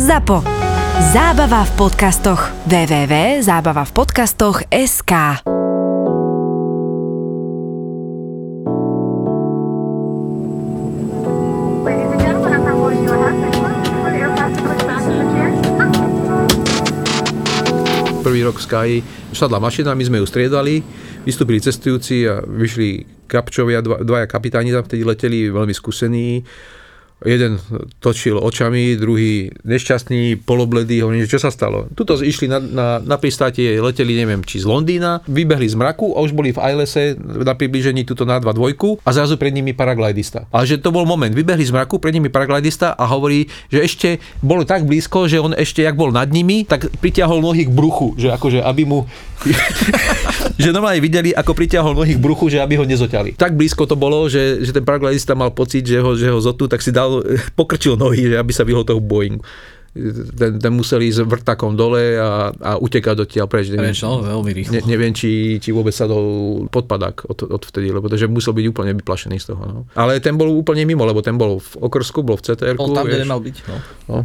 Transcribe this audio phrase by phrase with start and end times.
[0.00, 0.40] ZAPO.
[1.12, 2.48] Zábava v podcastoch.
[2.64, 5.12] www.zábavavpodcastoch.sk.
[18.24, 19.04] Prvý rok v Sky
[19.36, 20.80] sadla mašina, my sme ju striedali,
[21.28, 26.40] vystúpili cestujúci a vyšli kapčovia, dva, dvaja kapitáni tam vtedy leteli, veľmi skúsení.
[27.20, 27.60] Jeden
[28.00, 31.84] točil očami, druhý nešťastný, polobledý, hovorím, čo sa stalo.
[31.92, 36.24] Tuto išli na, na, na pristátie, leteli neviem, či z Londýna, vybehli z mraku a
[36.24, 40.48] už boli v Ailese na približení tuto na 2 dvojku a zrazu pred nimi paraglidista.
[40.48, 44.08] Ale že to bol moment, vybehli z mraku, pred nimi paraglidista a hovorí, že ešte
[44.40, 48.16] bolo tak blízko, že on ešte, jak bol nad nimi, tak pritiahol nohy k bruchu,
[48.16, 49.04] že akože aby mu
[50.60, 53.34] že normálne videli, ako pritiahol nohy k bruchu, že aby ho nezoťali.
[53.34, 56.68] Tak blízko to bolo, že, že ten paraglidista mal pocit, že ho, že ho zotú,
[56.68, 57.24] tak si dal,
[57.58, 59.40] pokrčil nohy, že aby sa vyhol toho Boeing.
[59.90, 63.74] Ten, ten musel ísť vrtakom dole a, a utekať odtiaľ preč.
[63.74, 64.72] Neviem, Preč, no, veľmi rýchlo.
[64.78, 68.70] ne, neviem či, či vôbec sa dol podpadák od, od vtedy, lebo že musel byť
[68.70, 69.62] úplne vyplašený z toho.
[69.66, 69.78] No.
[69.98, 72.78] Ale ten bol úplne mimo, lebo ten bol v okrsku, bol v CTR.
[72.78, 73.56] Bol tam, kde nemal byť.
[73.66, 73.76] No.
[74.06, 74.18] No.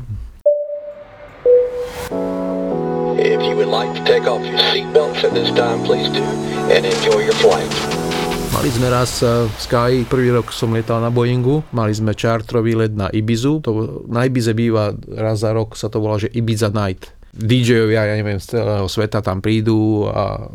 [3.65, 6.21] Would like to take off your seatbelts at this time, please do,
[6.69, 7.65] and enjoy your flight.
[8.53, 12.77] Mali sme raz eh, v Sky, prvý rok som lietal na Boeingu, mali sme čartrový
[12.77, 16.69] let na Ibizu, to na Ibize býva raz za rok, sa to volá, že Ibiza
[16.69, 17.09] Night.
[17.33, 20.45] DJ-ovia, ja neviem, z celého sveta tam prídu a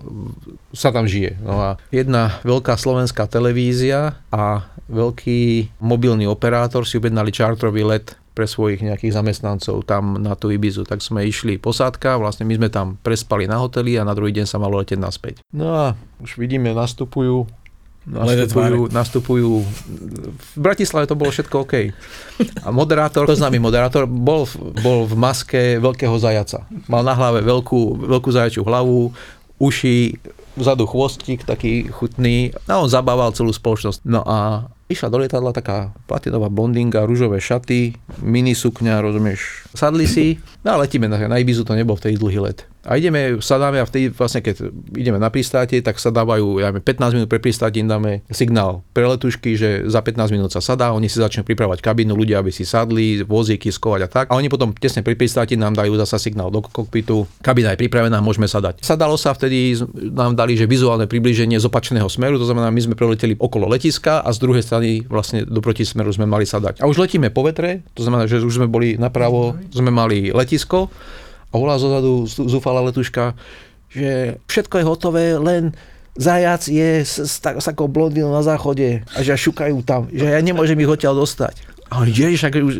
[0.70, 1.34] sa tam žije.
[1.42, 8.46] No a jedna veľká slovenská televízia a veľký mobilný operátor si objednali čartrový let pre
[8.46, 10.86] svojich nejakých zamestnancov tam na tú Ibizu.
[10.86, 14.46] Tak sme išli posádka, vlastne my sme tam prespali na hoteli a na druhý deň
[14.46, 15.34] sa malo letieť naspäť.
[15.50, 15.84] No a
[16.22, 17.46] už vidíme, nastupujú
[18.08, 19.50] nastupujú, nastupujú,
[20.32, 21.74] v Bratislave to bolo všetko OK.
[22.64, 26.64] A moderátor, to známy moderátor, bol, v- bol v maske veľkého zajaca.
[26.88, 29.12] Mal na hlave veľkú, veľkú zajačiu hlavu,
[29.60, 30.16] uši,
[30.56, 34.02] vzadu chvostík taký chutný a on zabával celú spoločnosť.
[34.08, 39.70] No a išla do lietadla taká platinová blondinga, rúžové šaty, mini sukňa, rozumieš.
[39.72, 42.69] Sadli si, no a letíme na, na Ibizu, to nebol vtedy dlhý let.
[42.80, 46.84] A ideme, sadáme a vtedy vlastne keď ideme na pristátie, tak sa dávajú, ja neviem,
[46.84, 50.96] 15 minút pre pristátie im dáme signál pre letušky, že za 15 minút sa sadá,
[50.96, 54.24] oni si začnú pripravať kabínu, ľudia, aby si sadli, vozíky, skovať a tak.
[54.32, 58.24] A oni potom tesne pri pristáti nám dajú zasa signál do kokpitu, kabína je pripravená,
[58.24, 58.80] môžeme sadať.
[58.80, 59.76] Sadalo sa vtedy,
[60.16, 64.24] nám dali, že vizuálne približenie z opačného smeru, to znamená, my sme preleteli okolo letiska
[64.24, 66.80] a z druhej strany vlastne do protismeru sme mali sadať.
[66.80, 70.88] A už letíme po vetre, to znamená, že už sme boli napravo, sme mali letisko
[71.50, 73.34] a volá zozadu zúfala letuška,
[73.90, 75.74] že všetko je hotové, len
[76.14, 80.26] zajac je s, s, tak, s takou blondínou na záchode a že šukajú tam, že
[80.30, 81.58] ja nemôžem ich odtiaľ dostať.
[81.90, 82.74] A oni, ježiš, ak už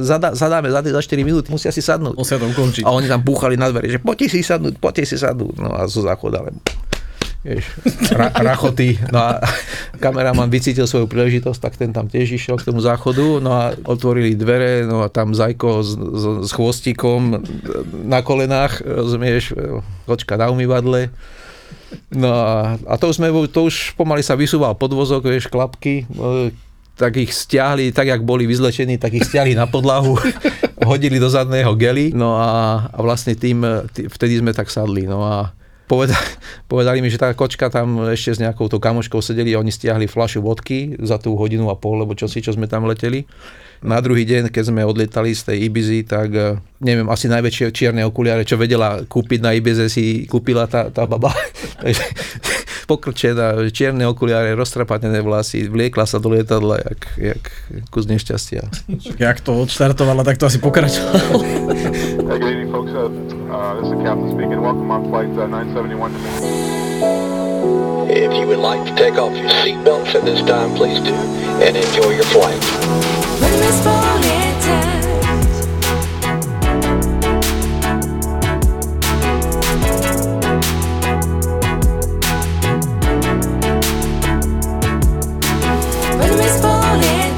[0.00, 2.16] zadá, zadáme za, za 4 minúty, musia si sadnúť.
[2.16, 2.88] Musia to ukončiť.
[2.88, 5.60] A oni tam búchali na dvere, že poďte si sadnúť, poďte si sadnúť.
[5.60, 6.56] No a zo záchoda len
[7.46, 7.66] vieš,
[8.18, 8.98] ra, rachoty.
[9.14, 9.30] No a
[10.02, 14.34] kameraman vycítil svoju príležitosť, tak ten tam tiež išiel k tomu záchodu, no a otvorili
[14.34, 17.38] dvere, no a tam Zajko s, s, s chvostíkom
[18.10, 19.54] na kolenách, rozumieš,
[20.10, 21.14] kočka na umývadle.
[22.10, 26.50] No a, a to, už sme, to už pomaly sa vysúval podvozok, vieš, klapky, e,
[26.96, 30.18] tak ich stiahli, tak jak boli vyzlečení, tak ich stiahli na podlahu,
[30.90, 35.22] hodili do zadného gely, no a, a vlastne tým, tý, vtedy sme tak sadli, no
[35.22, 35.52] a
[35.86, 36.26] povedali,
[36.72, 40.06] povedali mi, že tá kočka tam ešte s nejakou tou kamoškou sedeli a oni stiahli
[40.10, 43.24] fľašu vodky za tú hodinu a pol, lebo čo si, čo sme tam leteli.
[43.84, 48.02] Na druhý deň, keď sme odlietali z tej Ibizy, tak eh, neviem, asi najväčšie čierne
[48.08, 51.30] okuliare, čo vedela kúpiť na Ibize, si kúpila tá, tá baba.
[51.84, 52.04] Takže
[52.90, 57.42] pokrčená, čierne okuliare, roztrapatené vlasy, vliekla sa do lietadla, jak, jak
[57.92, 58.64] kus nešťastia.
[59.20, 61.44] Jak to odštartovala, tak to asi pokračovalo.
[63.66, 63.74] Hey, good evening, folks.
[63.74, 64.60] Uh, this is the captain speaking.
[64.62, 66.18] Welcome on flight uh, 971 to
[68.14, 71.76] If you would like to take off your seatbelts at this time, please do, and
[71.76, 72.62] enjoy your flight.
[73.42, 74.54] When we're spotted
[86.18, 87.34] When we're spotted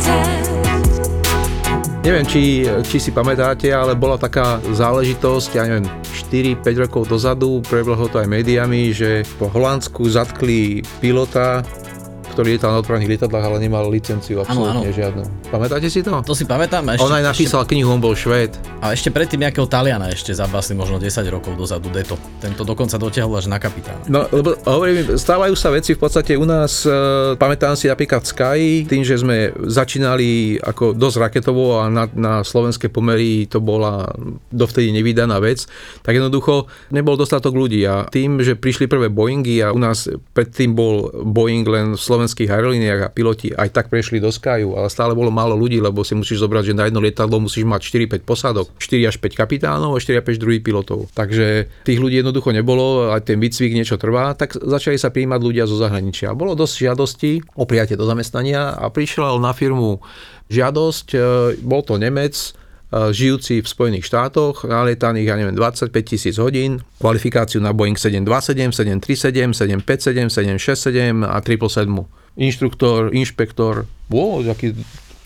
[2.05, 8.05] Neviem, či, či si pamätáte, ale bola taká záležitosť, ja neviem, 4-5 rokov dozadu, prebehlo
[8.13, 11.65] to aj médiami, že po Holandsku zatkli pilota,
[12.37, 14.95] ktorý lietal na odpravných lietadlách, ale nemal licenciu absolútne áno.
[14.95, 15.23] žiadnu.
[15.49, 16.13] Pamätáte si to?
[16.21, 16.85] To si pamätám.
[16.93, 18.53] Ešte, On aj napísal knihu, on bol švéd.
[18.85, 22.21] A ešte predtým nejakého Taliana ešte zabasli možno 10 rokov dozadu Deto.
[22.37, 24.05] Tento dokonca dotiahol až na kapitána.
[24.13, 26.93] No, lebo hovorím, stávajú sa veci v podstate u nás, e,
[27.41, 32.93] pamätám si napríklad Sky, tým, že sme začínali ako dosť raketovo a na, na slovenské
[32.93, 34.05] pomery to bola
[34.53, 35.65] dovtedy nevydaná vec,
[36.05, 40.77] tak jednoducho nebol dostatok ľudí a tým, že prišli prvé Boeingy a u nás predtým
[40.77, 45.17] bol Boeing len v slovenských aerolíniách a piloti aj tak prešli do Skyu, ale stále
[45.17, 47.87] bolo málo ľudí, lebo si musíš zobrať, že na jedno lietadlo musíš mať
[48.19, 51.07] 4-5 posádok, 4 až 5 kapitánov a 4 až 5 druhých pilotov.
[51.15, 55.71] Takže tých ľudí jednoducho nebolo, aj ten výcvik niečo trvá, tak začali sa prijímať ľudia
[55.71, 56.35] zo zahraničia.
[56.35, 60.03] Bolo dosť žiadostí o prijatie do zamestnania a prišiel na firmu
[60.49, 61.19] žiadosť, e,
[61.61, 62.51] bol to Nemec, e,
[63.13, 69.55] žijúci v Spojených štátoch, nalietaných, ja neviem, 25 tisíc hodín, kvalifikáciu na Boeing 727, 737,
[69.55, 72.09] 757, 767 a 777.
[72.39, 74.73] Inštruktor, inšpektor, wow, aký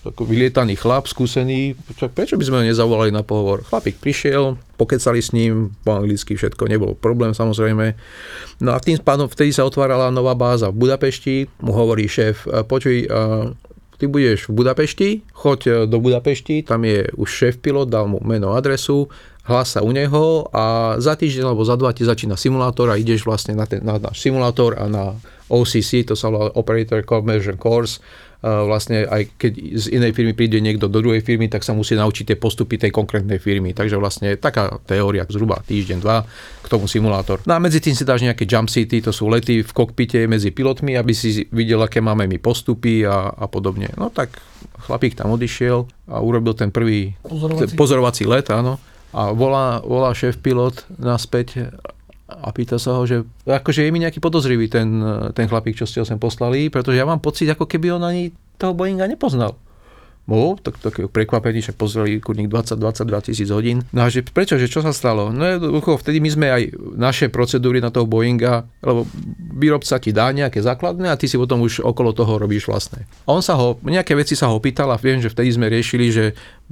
[0.02, 1.78] ako vylietaný chlap, skúsený,
[2.14, 3.62] prečo by sme ho nezavolali na pohovor?
[3.62, 7.94] Chlapík prišiel, pokecali s ním, po anglicky všetko, nebol problém samozrejme.
[8.58, 12.66] No a tým pádom vtedy sa otvárala nová báza v Budapešti, mu hovorí šéf, "E,
[12.66, 13.08] počuj, e,
[14.02, 18.18] ty budeš v Budapešti, choď e, do Budapešti, tam je už šéf pilot, dal mu
[18.26, 19.06] meno, adresu,
[19.46, 23.58] hlas u neho a za týždeň alebo za dva ti začína simulátor a ideš vlastne
[23.58, 25.18] na, ten, na náš simulátor a na
[25.50, 27.98] OCC, to sa volá Operator Conversion Course,
[28.42, 32.34] vlastne aj keď z inej firmy príde niekto do druhej firmy, tak sa musí naučiť
[32.34, 33.70] tie postupy tej konkrétnej firmy.
[33.70, 36.26] Takže vlastne taká teória, zhruba týždeň, dva,
[36.58, 37.38] k tomu simulátor.
[37.46, 40.50] No a medzi tým si dáš nejaké jump seaty, to sú lety v kokpite medzi
[40.50, 43.94] pilotmi, aby si videl, aké máme my postupy a, a podobne.
[43.94, 44.34] No tak
[44.82, 47.78] chlapík tam odišiel a urobil ten prvý Pozorovací.
[47.78, 48.82] pozorovací let, áno.
[49.14, 51.70] A volá, volá šéf pilot naspäť
[52.38, 54.88] a pýta sa ho, že akože je mi nejaký podozrivý ten,
[55.36, 58.32] ten chlapík, čo ste ho sem poslali, pretože ja mám pocit, ako keby on ani
[58.56, 59.58] toho Boeinga nepoznal.
[60.22, 63.82] Bol, tak, tak prekvapení, že pozreli kurník 20-22 tisíc hodín.
[63.90, 65.34] No a že prečo, že čo sa stalo?
[65.34, 66.62] No jednoducho, vtedy my sme aj
[66.94, 69.02] naše procedúry na toho Boeinga, lebo
[69.58, 73.02] výrobca ti dá nejaké základné a ty si potom už okolo toho robíš vlastné.
[73.26, 76.06] A on sa ho, nejaké veci sa ho pýtal a viem, že vtedy sme riešili,
[76.14, 76.24] že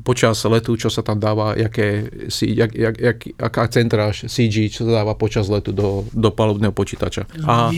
[0.07, 4.87] počas letu, čo sa tam dáva, jaké, si, jak, jak, jak, aká centráž CG, čo
[4.87, 7.27] sa dáva počas letu do, do palubného počítača.
[7.45, 7.69] A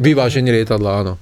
[0.00, 1.14] vyváženie lietadla, áno.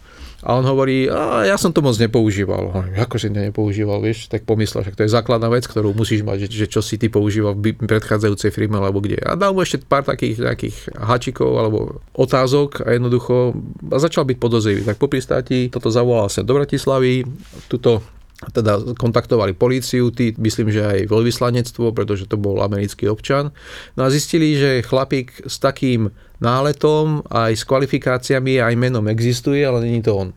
[0.47, 2.71] A on hovorí, a ja som to moc nepoužíval.
[2.71, 6.47] Hovorím, si to nepoužíval, vieš, tak pomyslel, že to je základná vec, ktorú musíš mať,
[6.47, 9.19] že, že čo si ty používal v predchádzajúcej firme alebo kde.
[9.27, 13.59] A dal mu ešte pár takých nejakých hačikov alebo otázok a jednoducho
[13.91, 14.87] a začal byť podozrivý.
[14.87, 17.27] Tak po pristáti toto zavolal sa do Bratislavy,
[17.67, 23.49] tuto teda kontaktovali políciu, tí, myslím, že aj veľvyslanectvo, pretože to bol americký občan.
[23.97, 29.89] No a zistili, že chlapík s takým náletom aj s kvalifikáciami aj menom existuje, ale
[29.89, 30.29] není to on.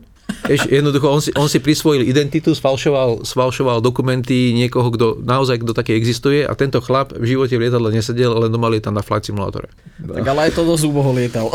[0.46, 5.72] Vieš, jednoducho, on si, on si prisvojil identitu, sfalšoval, sfalšoval dokumenty niekoho, kto naozaj kto
[5.76, 9.28] taký existuje a tento chlap v živote v lietadle nesedel, len doma lietal na flight
[9.28, 9.70] simulátore.
[10.00, 11.52] Tak ale aj to dosť úboho lietal.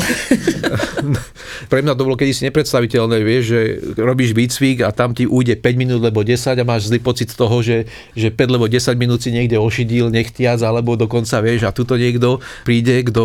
[1.72, 3.62] Pre mňa to bolo kedysi nepredstaviteľné, vieš, že
[3.98, 7.38] robíš výcvik a tam ti ujde 5 minút lebo 10 a máš zlý pocit z
[7.38, 11.74] toho, že, že 5 lebo 10 minút si niekde ošidil, nechtiac, alebo dokonca, vieš, a
[11.74, 13.24] tuto niekto príde, kto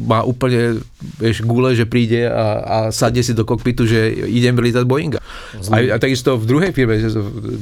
[0.00, 0.80] má úplne,
[1.18, 5.20] vieš, gule, že príde a, a sadne si do kokpitu, že idem lietať Boeinga.
[5.70, 6.96] A, a takisto v druhej firme,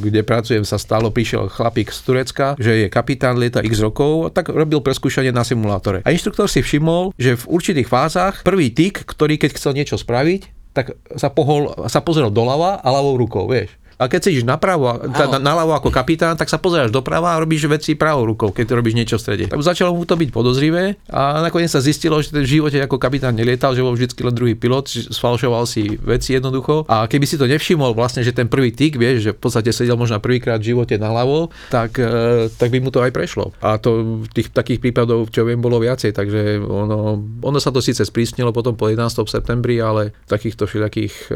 [0.01, 4.53] kde pracujem, sa stalo, prišiel chlapík z Turecka, že je kapitán, lieta x rokov, tak
[4.53, 6.05] robil preskúšanie na simulátore.
[6.05, 10.61] A inštruktor si všimol, že v určitých fázach prvý tyk, ktorý keď chcel niečo spraviť,
[10.71, 13.75] tak sa, pohol, sa pozrel doľava a ľavou rukou, vieš.
[14.01, 17.69] A keď si ideš napravo, teda naľavo ako kapitán, tak sa pozeráš doprava a robíš
[17.69, 19.45] veci pravou rukou, keď robíš niečo v strede.
[19.53, 23.37] Tak začalo mu to byť podozrivé a nakoniec sa zistilo, že v živote ako kapitán
[23.37, 26.89] nelietal, že bol vždy len druhý pilot, sfalšoval si veci jednoducho.
[26.89, 30.01] A keby si to nevšimol vlastne, že ten prvý tyk, vieš, že v podstate sedel
[30.01, 33.53] možno prvýkrát v živote naľavo, tak, e, tak by mu to aj prešlo.
[33.61, 38.01] A to tých takých prípadov, čo viem, bolo viacej, takže ono, ono sa to síce
[38.01, 39.29] sprísnilo potom po 11.
[39.29, 41.33] septembri, ale takýchto všetkých e,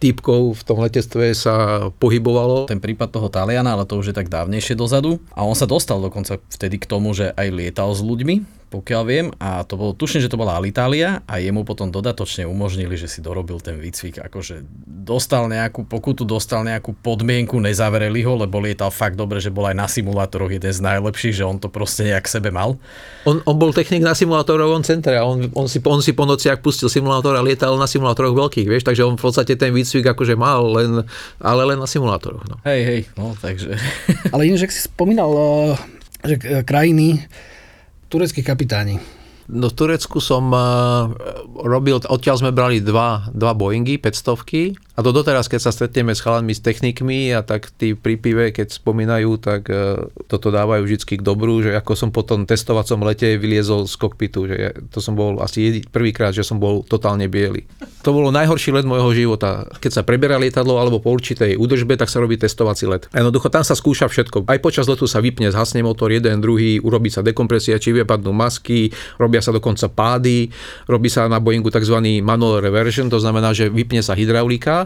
[0.00, 2.70] typkov v tom letectve sa pohybovalo.
[2.70, 5.18] Ten prípad toho Taliana, ale to už je tak dávnejšie dozadu.
[5.34, 9.26] A on sa dostal dokonca vtedy k tomu, že aj lietal s ľuďmi, pokiaľ viem,
[9.38, 13.22] a to bolo, tuším, že to bola Alitalia a jemu potom dodatočne umožnili, že si
[13.22, 14.66] dorobil ten výcvik, akože
[15.06, 19.76] dostal nejakú pokutu, dostal nejakú podmienku, nezavreli ho, lebo lietal fakt dobre, že bol aj
[19.78, 22.74] na simulátoroch jeden z najlepších, že on to proste nejak sebe mal.
[23.22, 26.58] On, on bol technik na simulátorovom centre a on, on, si, on si po nociach
[26.58, 30.34] pustil simulátor a lietal na simulátoroch veľkých, vieš, takže on v podstate ten výcvik akože
[30.34, 31.06] mal, len,
[31.38, 32.42] ale len na simulátoroch.
[32.50, 32.58] No.
[32.66, 33.78] Hej, hej, no takže...
[34.34, 37.22] Ale ináč, ak si spomínal, eh, že eh, krajiny,
[38.16, 38.96] tureckí kapitáni.
[39.52, 41.12] No v Turecku som uh,
[41.60, 46.24] robil, odtiaľ sme brali dva, dva Boeingy 500 A to doteraz, keď sa stretneme s
[46.24, 51.20] chalanmi, s technikmi a tak tí pri pive, keď spomínajú, tak e, toto dávajú vždy
[51.20, 55.04] k dobru, že ako som po tom testovacom lete vyliezol z kokpitu, že ja, to
[55.04, 57.68] som bol asi prvýkrát, že som bol totálne biely.
[58.08, 59.68] To bolo najhorší let môjho života.
[59.84, 63.12] Keď sa preberá lietadlo alebo po určitej údržbe, tak sa robí testovací let.
[63.12, 64.48] A Jednoducho tam sa skúša všetko.
[64.48, 68.88] Aj počas letu sa vypne, zhasne motor jeden, druhý, urobí sa dekompresia, či vypadnú masky,
[69.20, 70.48] robia sa dokonca pády,
[70.88, 72.00] robí sa na Boeingu tzv.
[72.24, 74.85] manual reversion, to znamená, že vypne sa hydraulika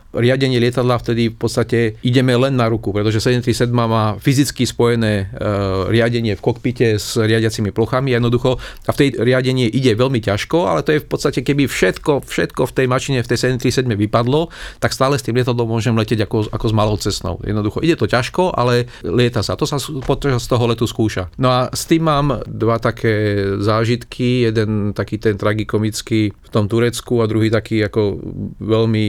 [0.11, 5.47] riadenie lietadla vtedy v podstate ideme len na ruku, pretože 737 má fyzicky spojené e,
[5.91, 8.11] riadenie v kokpite s riadiacimi plochami.
[8.11, 12.27] Jednoducho a v tej riadenie ide veľmi ťažko, ale to je v podstate, keby všetko,
[12.27, 14.51] všetko v tej mašine, v tej 737 vypadlo,
[14.83, 17.39] tak stále s tým lietadlom môžem letieť ako, ako s malou cestnou.
[17.45, 19.55] Jednoducho ide to ťažko, ale lieta sa.
[19.55, 21.31] To sa počas toho letu skúša.
[21.39, 24.49] No a s tým mám dva také zážitky.
[24.49, 28.17] Jeden taký ten tragikomický v tom Turecku a druhý taký ako
[28.59, 29.05] veľmi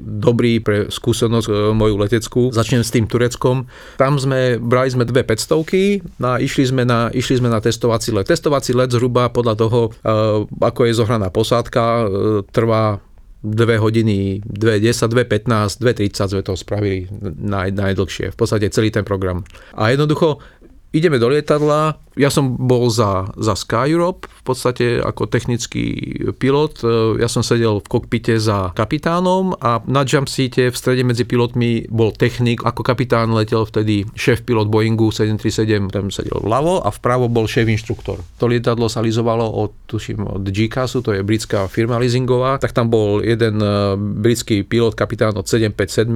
[0.00, 2.42] dobrý pre skúsenosť e, moju leteckú.
[2.48, 3.68] Začnem s tým Tureckom.
[4.00, 8.14] Tam sme, brali sme dve 500 no a išli sme na, išli sme na testovací
[8.16, 8.30] let.
[8.30, 10.10] Testovací let zhruba podľa toho, e,
[10.48, 12.04] ako je zohraná posádka, e,
[12.48, 13.04] trvá
[13.40, 17.08] 2 hodiny, 2.10, 2.15, 2.30 sme to spravili
[17.40, 18.32] naj, najdlhšie.
[18.32, 19.44] V podstate celý ten program.
[19.72, 20.44] A jednoducho
[20.92, 26.82] ideme do lietadla, ja som bol za, za Sky Europe, v podstate ako technický pilot.
[27.22, 31.86] Ja som sedel v kokpite za kapitánom a na jump seate v strede medzi pilotmi
[31.86, 32.66] bol technik.
[32.66, 37.70] Ako kapitán letel vtedy šéf pilot Boeingu 737, tam sedel vľavo a vpravo bol šéf
[37.70, 38.18] inštruktor.
[38.42, 42.90] To lietadlo sa lizovalo od, tuším, od GCASu, to je britská firma leasingová, tak tam
[42.90, 46.10] bol jeden eh, britský pilot, kapitán od 757,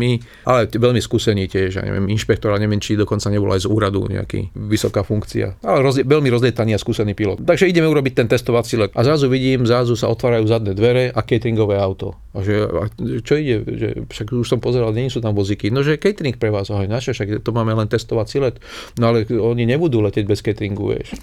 [0.48, 4.50] ale veľmi skúsený tiež, ja neviem, inšpektor, neviem, či dokonca nebol aj z úradu nejaký
[4.56, 5.60] vysoká funkcia.
[5.62, 7.44] Ale rozli- veľmi rozlietaný a skúsený pilot.
[7.44, 8.96] Takže ideme urobiť ten testovací let.
[8.96, 12.23] A zrazu vidím, zrazu sa otvárajú zadné dvere a cateringové auto.
[12.34, 12.90] A že, a
[13.22, 13.62] čo ide?
[13.62, 15.70] Že, však už som pozeral, nie sú tam vozíky.
[15.70, 18.58] No, že catering pre vás, ahoj, naše, však to máme len testovací let.
[18.98, 21.14] No ale oni nebudú letieť bez cateringu, vieš.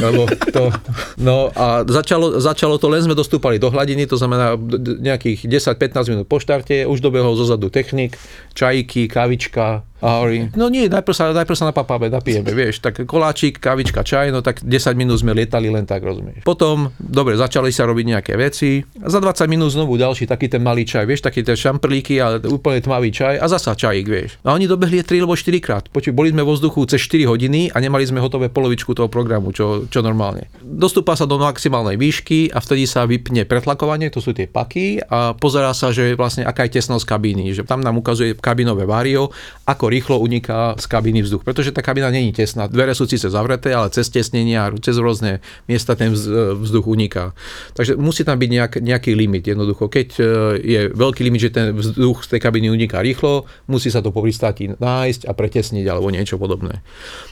[0.00, 0.72] Lebo to,
[1.20, 4.56] no a začalo, začalo to, len sme dostúpali do hladiny, to znamená
[5.04, 5.44] nejakých
[5.76, 8.16] 10-15 minút po štarte, už dobehol zozadu technik,
[8.56, 13.56] čajky, kavička, a hovorí, no nie, najprv sa, najprv sa napapáme, napijeme, vieš, tak koláčik,
[13.56, 16.44] kavička, čaj, no tak 10 minút sme lietali len tak, rozumieš.
[16.44, 20.62] Potom, dobre, začali sa robiť nejaké veci a za 20 minút znovu ďalší taký ten
[20.62, 24.38] malý čaj, vieš, taký ten šamprlíky a úplne tmavý čaj a zasa čajík, vieš.
[24.46, 25.84] A oni dobehli 3 alebo 4 krát.
[25.90, 29.50] Počuj, boli sme vo vzduchu cez 4 hodiny a nemali sme hotové polovičku toho programu,
[29.50, 30.46] čo, čo normálne.
[30.62, 35.34] Dostúpa sa do maximálnej výšky a vtedy sa vypne pretlakovanie, to sú tie paky a
[35.34, 39.34] pozerá sa, že vlastne aká je tesnosť kabíny, že tam nám ukazuje kabinové vario,
[39.66, 42.70] ako rýchlo uniká z kabiny vzduch, pretože tá kabina není tesná.
[42.70, 47.32] Dvere sú síce zavreté, ale cez tesnenia, cez rôzne miesta ten vz- vzduch uniká.
[47.74, 49.48] Takže musí tam byť nejak, nejaký limit.
[49.48, 53.88] Jednoducho, keď e, je veľký limit, že ten vzduch z tej kabiny uniká rýchlo, musí
[53.88, 56.84] sa to po pristáti nájsť a pretesniť alebo niečo podobné.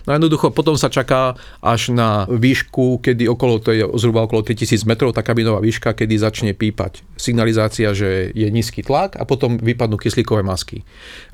[0.08, 4.86] No jednoducho potom sa čaká až na výšku, kedy okolo, to je zhruba okolo 3000
[4.86, 9.98] metrov, tá kabinová výška, kedy začne pípať signalizácia, že je nízky tlak a potom vypadnú
[9.98, 10.82] kyslíkové masky.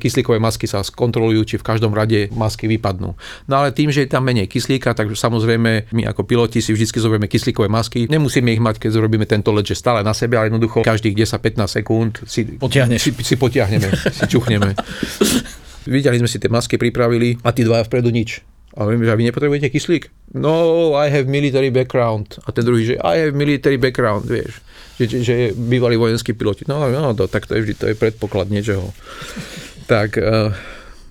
[0.00, 3.16] Kyslíkové masky sa skontrolujú, či v každom rade masky vypadnú.
[3.48, 6.86] No ale tým, že je tam menej kyslíka, tak samozrejme my ako piloti si vždy
[6.88, 8.08] zoberieme kyslíkové masky.
[8.08, 11.67] Nemusíme ich mať, keď zrobíme tento let, že stále na sebe, ale jednoducho každých 10-15
[11.68, 13.00] sekúnd si, Potiahneš.
[13.04, 14.72] si, si potiahneme, si čuchneme.
[15.92, 18.42] Videli sme si tie masky, pripravili a tí dvaja vpredu nič.
[18.76, 20.34] A hovorím, že a vy nepotrebujete kyslík?
[20.36, 22.36] No, I have military background.
[22.44, 24.60] A ten druhý, že I have military background, vieš.
[25.00, 26.66] Že, že, že je bývalí vojenskí piloti.
[26.68, 28.90] No, no, to, tak to je vždy, to je predpoklad niečoho.
[29.88, 30.52] Tak eh,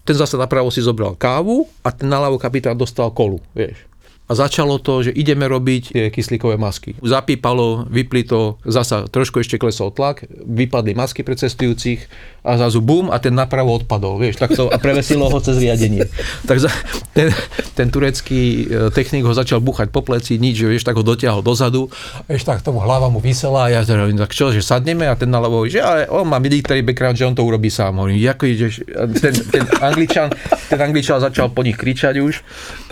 [0.03, 3.86] ten zase napravo si zobral kávu a ten naľavo kapitán dostal kolu, vieš.
[4.27, 6.99] A začalo to, že ideme robiť tie kyslíkové masky.
[6.99, 12.11] Zapípalo, vypli to, zasa trošku ešte klesol tlak, vypadli masky pre cestujúcich
[12.47, 16.07] a zrazu bum a ten napravo odpadol, vieš, tak to, a prevesilo ho cez riadenie.
[16.47, 16.63] Tak
[17.11, 17.33] ten,
[17.75, 21.91] ten turecký e, technik ho začal buchať po pleci, nič, vieš, tak ho dotiahol dozadu,
[22.29, 25.19] vieš, tak tomu hlava mu vysela a ja teda, hovorím, tak čo, že sadneme a
[25.19, 27.99] ten naľavo, že ale on má military background, že on to urobí sám.
[27.99, 28.73] Hovorím, ako ideš,
[29.19, 30.31] ten, ten, angličan,
[30.71, 32.33] ten angličan začal po nich kričať už,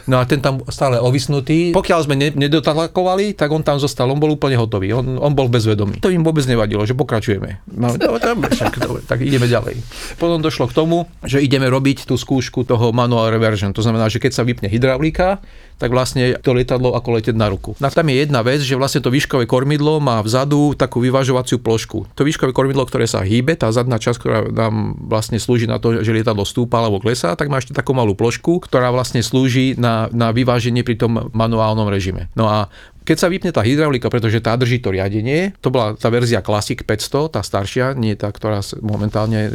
[0.10, 1.74] no a ten tam stále ovisnutý.
[1.74, 5.50] Pokiaľ sme ne, nedotlakovali, tak on tam zostal, on bol úplne hotový, on, on bol
[5.50, 6.02] bezvedomý.
[6.02, 7.66] To im vôbec nevadilo, že pokračujeme.
[7.74, 9.76] No, no dobre, však, dobre, tak ideme ďalej.
[10.20, 13.74] Potom došlo k tomu, že ideme robiť tú skúšku toho manual reversion.
[13.74, 15.42] To znamená, že keď sa vypne hydraulika,
[15.76, 17.76] tak vlastne to lietadlo ako letieť na ruku.
[17.84, 22.08] A tam je jedna vec, že vlastne to výškové kormidlo má vzadu takú vyvažovaciu plošku.
[22.16, 26.00] To výškové kormidlo, ktoré sa hýbe, tá zadná časť, ktorá nám vlastne slúži na to,
[26.00, 30.08] že lietadlo stúpa alebo klesá, tak má ešte takú malú plošku, ktorá vlastne slúži na,
[30.16, 32.32] na vyváženie pri tom manuálnom režime.
[32.40, 32.72] No a
[33.06, 36.82] keď sa vypne tá hydraulika, pretože tá drží to riadenie, to bola tá verzia Classic
[36.82, 39.52] 500, tá staršia, nie tá, ktorá momentálne e,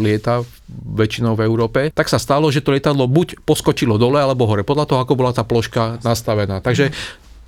[0.00, 0.40] lieta
[0.72, 4.88] väčšinou v Európe, tak sa stalo, že to lietadlo buď poskočilo dole alebo hore, podľa
[4.88, 6.64] toho, ako bola tá ploška nastavená.
[6.64, 6.90] Takže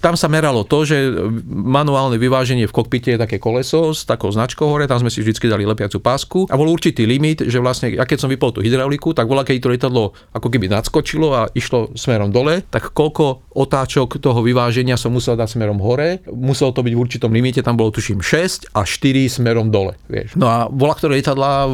[0.02, 0.99] tam sa meralo to, že
[1.47, 5.47] manuálne vyváženie v kokpite je také koleso s takou značkou hore, tam sme si vždy
[5.47, 9.14] dali lepiacu pásku a bol určitý limit, že vlastne, ja keď som vypol tú hydrauliku,
[9.14, 10.04] tak bola, keď to lietadlo
[10.35, 15.54] ako keby nadskočilo a išlo smerom dole, tak koľko otáčok toho vyváženia som musel dať
[15.54, 19.71] smerom hore, muselo to byť v určitom limite, tam bolo tuším 6 a 4 smerom
[19.71, 19.94] dole.
[20.11, 20.35] Vieš.
[20.35, 21.71] No a bola, ktoré lietadla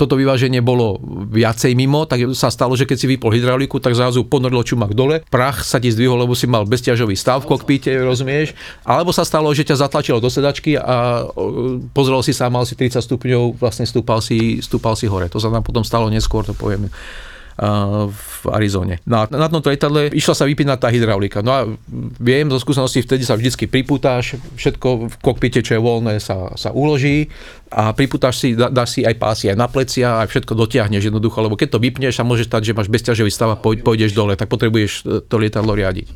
[0.00, 0.96] toto vyváženie bolo
[1.28, 5.20] viacej mimo, tak sa stalo, že keď si vypol hydrauliku, tak zrazu ponorilo čumak dole,
[5.28, 8.56] prach sa ti zdvihol, lebo si mal bezťažový stav v kokpite, rozumieš?
[8.88, 11.28] Alebo sa stalo, že ťa zatlačilo do sedačky a
[11.92, 15.28] pozrel si sa, mal si 30 stupňov, vlastne stúpal si, stúpal si hore.
[15.28, 16.88] To sa nám potom stalo neskôr, to poviem
[17.60, 19.04] v Arizone.
[19.04, 21.44] No a na tomto lietadle išla sa vypínať tá hydraulika.
[21.44, 21.68] No a
[22.16, 26.72] viem zo skúsenosti, vtedy sa vždycky pripútáš, všetko v kokpite, čo je voľné, sa, sa
[26.72, 27.28] uloží
[27.68, 31.36] a pripútaš si, dá, dáš si aj pásy aj na plecia a všetko dotiahneš jednoducho,
[31.44, 34.48] lebo keď to vypneš a môže stať, že máš bezťažový stav a pôjdeš dole, tak
[34.48, 36.08] potrebuješ e, to lietadlo riadiť.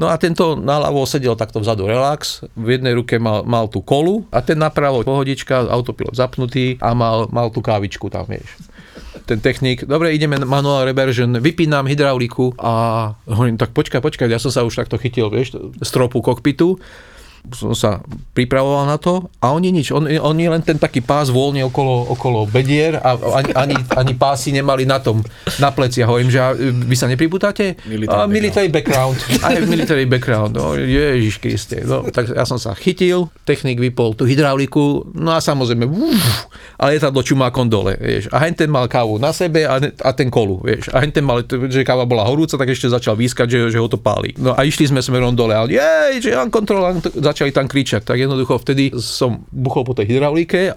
[0.00, 4.24] No a tento naľavo sedel takto vzadu relax, v jednej ruke mal, mal tú kolu
[4.32, 8.71] a ten napravo pohodička, autopilot zapnutý a mal, mal tú kávičku tam, vieš
[9.24, 12.72] ten technik, dobre, ideme na manual reversion, vypínam hydrauliku a
[13.28, 16.76] hovorím, tak počkaj, počkaj, ja som sa už takto chytil, vieš, stropu kokpitu
[17.50, 17.98] som sa
[18.38, 22.46] pripravoval na to a oni nič, on, oni len ten taký pás voľne okolo, okolo
[22.46, 25.26] bedier a ani, ani, ani pásy nemali na tom,
[25.58, 26.00] na pleci.
[26.00, 27.82] A hovorím, že a vy sa nepriputáte?
[27.82, 29.18] Military a, military background.
[29.42, 30.54] I have military background.
[30.54, 31.82] No, Ježiš Kriste.
[31.82, 36.46] No, tak ja som sa chytil, technik vypol tú hydrauliku, no a samozrejme, uf,
[36.78, 38.30] a lietadlo čumákom dole, vieš.
[38.30, 40.94] A hen ten mal kávu na sebe a, a ten kolu, vieš.
[40.94, 43.90] A hen ten mal, že káva bola horúca, tak ešte začal výskať, že, že ho
[43.90, 44.30] to páli.
[44.38, 48.04] No a išli sme smerom dole a on, jej, že uncontrol, začali tam kričať.
[48.04, 50.76] Tak jednoducho vtedy som buchol po tej hydraulike,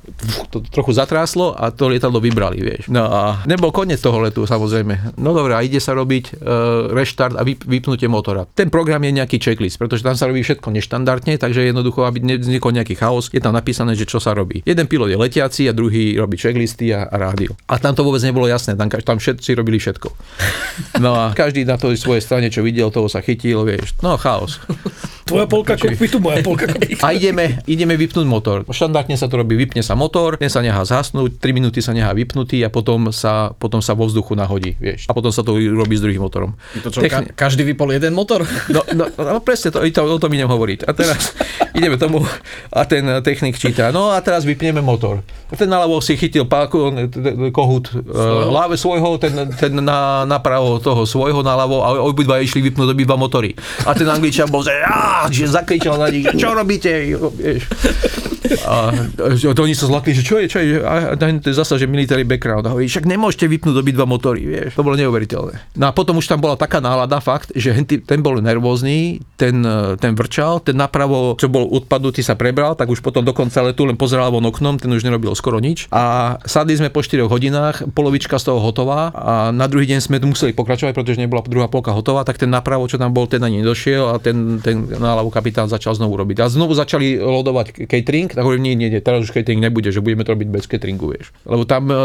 [0.50, 2.88] to trochu zatráslo a to lietadlo vybrali, vieš.
[2.88, 5.19] No a nebol koniec toho letu, samozrejme.
[5.19, 8.47] No dobré, a ide sa robiť uh, reštart a vyp- vypnutie motora.
[8.47, 12.71] Ten program je nejaký checklist, pretože tam sa robí všetko neštandardne, takže jednoducho, aby nevznikol
[12.71, 14.63] nejaký chaos, je tam napísané, že čo sa robí.
[14.63, 17.53] Jeden pilot je letiaci a druhý robí checklisty a, a rádio.
[17.67, 20.07] A tam to vôbec nebolo jasné, tam, tam všetci robili všetko.
[21.03, 23.97] No a každý na tej svojej strane, čo videl, toho sa chytil, vieš.
[24.00, 24.62] No chaos.
[25.25, 27.01] Tvoja polka kokpitu, moja polka kokpitu.
[27.01, 28.61] A ideme, ideme vypnúť motor.
[28.70, 32.14] Štandardne sa to robí, vypne sa motor, ten sa nechá zhasnúť, 3 minúty sa nechá
[32.14, 35.09] vypnutý a potom sa, potom sa vo vzduchu nahodí, vieš.
[35.09, 36.53] A potom sa to robí s druhým motorom.
[36.85, 38.46] To čo, ka- každý vypol jeden motor?
[38.70, 40.85] No, no, no presne, to, to, o tom idem hovoriť.
[40.85, 41.33] A teraz
[41.77, 42.22] ideme tomu
[42.70, 45.25] a ten technik číta, no a teraz vypneme motor.
[45.57, 46.94] Ten naľavo si chytil páku,
[47.50, 48.53] kohút svojho?
[48.53, 53.57] láve svojho, ten, ten na, napravo toho svojho naľavo a obidva išli vypnúť obidva motory.
[53.90, 54.74] A ten angličan bol, že,
[55.15, 57.15] á, že zakričal na nich, čo robíte?
[57.15, 57.63] Vieš.
[58.65, 61.81] A, a to oni sa zlakli, že čo je, čo je, a to je zasa,
[61.81, 62.65] že military background.
[62.69, 64.77] A hovorí, však nemôžete vypnúť obidva motory, vieš.
[64.77, 65.77] To bolo neuveriteľné.
[65.77, 69.65] No a potom už tam bola taká nálada, fakt, že ten bol nervózny, ten,
[69.97, 73.97] ten vrčal, ten napravo, čo bol odpadnutý, sa prebral, tak už potom dokonca letu len
[73.97, 75.89] pozeral von oknom, ten už nerobil skoro nič.
[75.89, 80.17] A sadli sme po 4 hodinách, polovička z toho hotová a na druhý deň sme
[80.21, 83.61] museli pokračovať, pretože nebola druhá polka hotová, tak ten napravo, čo tam bol, ten ani
[83.65, 86.41] nedošiel a ten, ten náľavo kapitán začal znovu robiť.
[86.41, 90.01] A znovu začali lodovať catering, tak hovorím, nie, nie, nie, teraz už catering nebude, že
[90.01, 91.29] budeme to robiť bez cateringu, vieš.
[91.46, 91.96] Lebo tam e,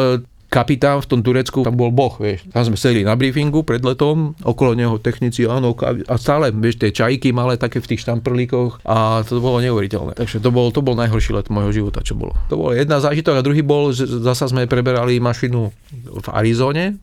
[0.50, 2.44] kapitán v tom Turecku, tam bol boh, vieš.
[2.50, 6.90] Tam sme sedeli na briefingu pred letom, okolo neho technici, áno, a stále, vieš, tie
[6.90, 10.18] čajky malé také v tých štamprlíkoch a to bolo neuveriteľné.
[10.18, 12.34] Takže to bol, to bol najhorší let môjho života, čo bolo.
[12.50, 16.98] To bol jedna zážitok a druhý bol, že zasa sme preberali mašinu v Arizone,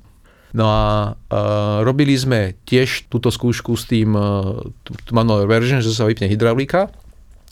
[0.55, 4.63] No a uh, robili sme tiež túto skúšku s tým uh,
[5.11, 6.87] manual version, že sa vypne hydraulika.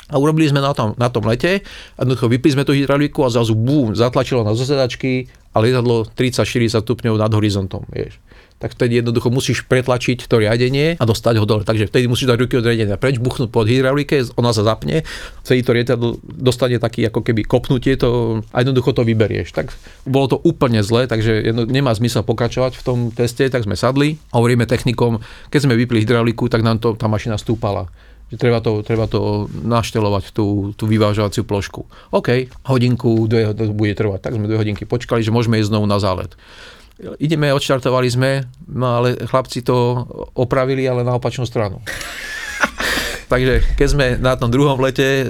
[0.05, 1.65] A urobili sme na tom, na tom lete,
[1.97, 7.17] jednoducho vypli sme tú hydrauliku a zrazu bum, zatlačilo na zosedačky a lietadlo 30-40 stupňov
[7.17, 8.21] nad horizontom, vieš.
[8.65, 11.61] Tak vtedy jednoducho musíš pretlačiť to riadenie a dostať ho dole.
[11.61, 15.05] Takže vtedy musíš dať ruky od riadenia preč, buchnúť pod hydraulike, ona sa zapne,
[15.45, 19.53] vtedy to lietadlo dostane taký ako keby kopnutie to a jednoducho to vyberieš.
[19.53, 19.69] Tak
[20.09, 24.17] bolo to úplne zle, takže jedno, nemá zmysel pokračovať v tom teste, tak sme sadli
[24.33, 25.21] a hovoríme technikom,
[25.53, 27.85] keď sme vypli hydrauliku, tak nám to tá mašina stúpala
[28.25, 31.85] že treba to, treba to naštelovať, tú, tú vyvážovaciu plošku.
[32.09, 34.19] OK, hodinku, dve to bude trvať.
[34.25, 36.33] Tak sme dve hodinky počkali, že môžeme ísť znovu na zálet.
[37.19, 41.83] Ideme, odštartovali sme, no ale chlapci to opravili, ale na opačnú stranu.
[43.31, 45.27] Takže keď sme na tom druhom lete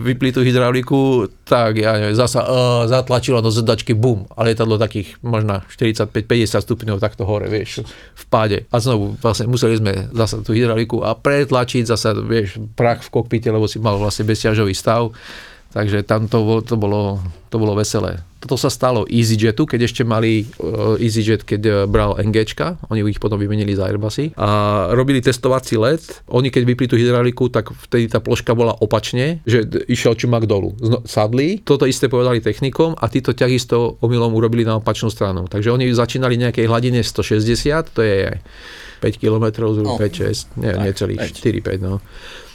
[0.00, 2.50] vypli tú hydrauliku, tak ja neviem, zasa uh,
[2.88, 7.84] zatlačilo do zedačky, bum, a lietadlo takých možno 45-50 stupňov takto hore, vieš,
[8.16, 8.64] v páde.
[8.72, 13.52] A znovu vlastne museli sme zasa tú hydrauliku a pretlačiť zasa, vieš, prach v kokpite,
[13.52, 15.12] lebo si mal vlastne bezťažový stav.
[15.74, 17.18] Takže tam to, to, bolo,
[17.50, 18.22] to bolo veselé.
[18.38, 23.18] Toto sa stalo EasyJetu, keď ešte mali uh, EasyJet, keď uh, bral NGčka, oni ich
[23.18, 24.48] potom vymenili za Airbusy a
[24.94, 26.22] robili testovací let.
[26.30, 30.78] Oni keď vypli tú hydrauliku, tak vtedy tá ploška bola opačne, že išiel čumak dolu.
[31.10, 35.50] Sadli, toto isté povedali technikom a títo ťahisto omylom urobili na opačnú stranu.
[35.50, 38.30] Takže oni začínali nejakej hladine 160, to je
[39.02, 40.00] 5 km, zhruba No.
[40.00, 41.34] 5-6, nie, Tak, necelých päť.
[41.42, 41.98] 4-5, no.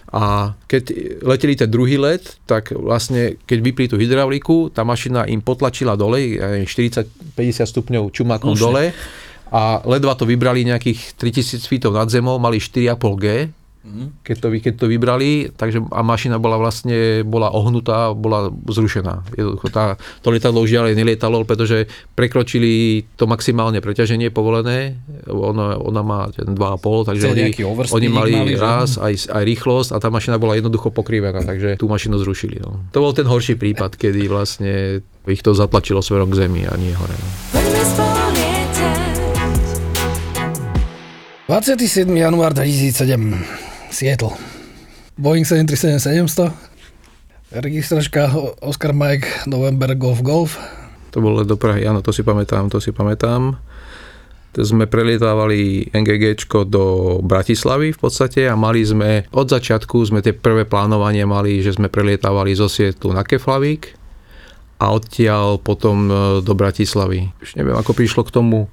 [0.10, 0.84] A keď
[1.22, 6.42] leteli ten druhý let, tak vlastne, keď vypli tú hydrauliku, tá mašina im potlačila dole,
[6.42, 8.90] ja neviem, 40-50 stupňov čumakom dole.
[9.50, 13.26] A ledva to vybrali nejakých 3000 feetov nad zemou, mali 4,5G,
[14.24, 19.26] keď to, keď to vybrali, takže a mašina bola vlastne bola ohnutá, bola zrušená.
[19.36, 26.02] Jednoducho tá, to lietadlo už ďalej nelietalo, pretože prekročili to maximálne preťaženie povolené, ona, ona
[26.06, 27.44] má ten 2,5, takže oni,
[27.90, 31.90] oni mali, mali, raz aj, aj rýchlosť a tá mašina bola jednoducho pokrivená, takže tú
[31.90, 32.62] mašinu zrušili.
[32.62, 32.80] No.
[32.94, 36.94] To bol ten horší prípad, kedy vlastne ich to zatlačilo smerom k zemi a nie
[36.96, 37.14] hore.
[37.14, 37.28] No.
[37.54, 39.10] Poďme spolu lietať.
[41.50, 42.06] 27.
[42.14, 43.69] január 2007.
[43.90, 44.34] Seattle.
[45.20, 46.54] Boeing 737-700.
[47.50, 48.30] Registračka
[48.62, 50.56] Oscar Mike November Golf Golf.
[51.12, 53.58] To bolo do Prahy, áno, to si pamätám, to si pamätám.
[54.54, 60.34] To sme prelietávali NGG do Bratislavy v podstate a mali sme, od začiatku sme tie
[60.34, 63.94] prvé plánovanie mali, že sme prelietávali zo Sietlu na Keflavík
[64.82, 67.30] a odtiaľ potom e, do Bratislavy.
[67.46, 68.72] Už neviem, ako prišlo k tomu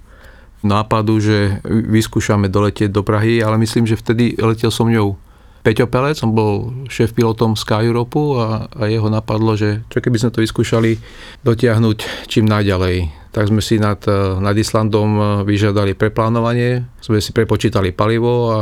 [0.65, 5.19] nápadu, že vyskúšame doletieť do Prahy, ale myslím, že vtedy letel som ňou
[5.67, 10.23] Peťo Pelec, som bol šéf pilotom Sky Europe a, a jeho napadlo, že čo keby
[10.23, 11.03] sme to vyskúšali
[11.43, 13.11] dotiahnuť čím najďalej.
[13.35, 18.59] Tak sme si nad, eh, nad Islandom eh, vyžiadali preplánovanie, sme si prepočítali palivo a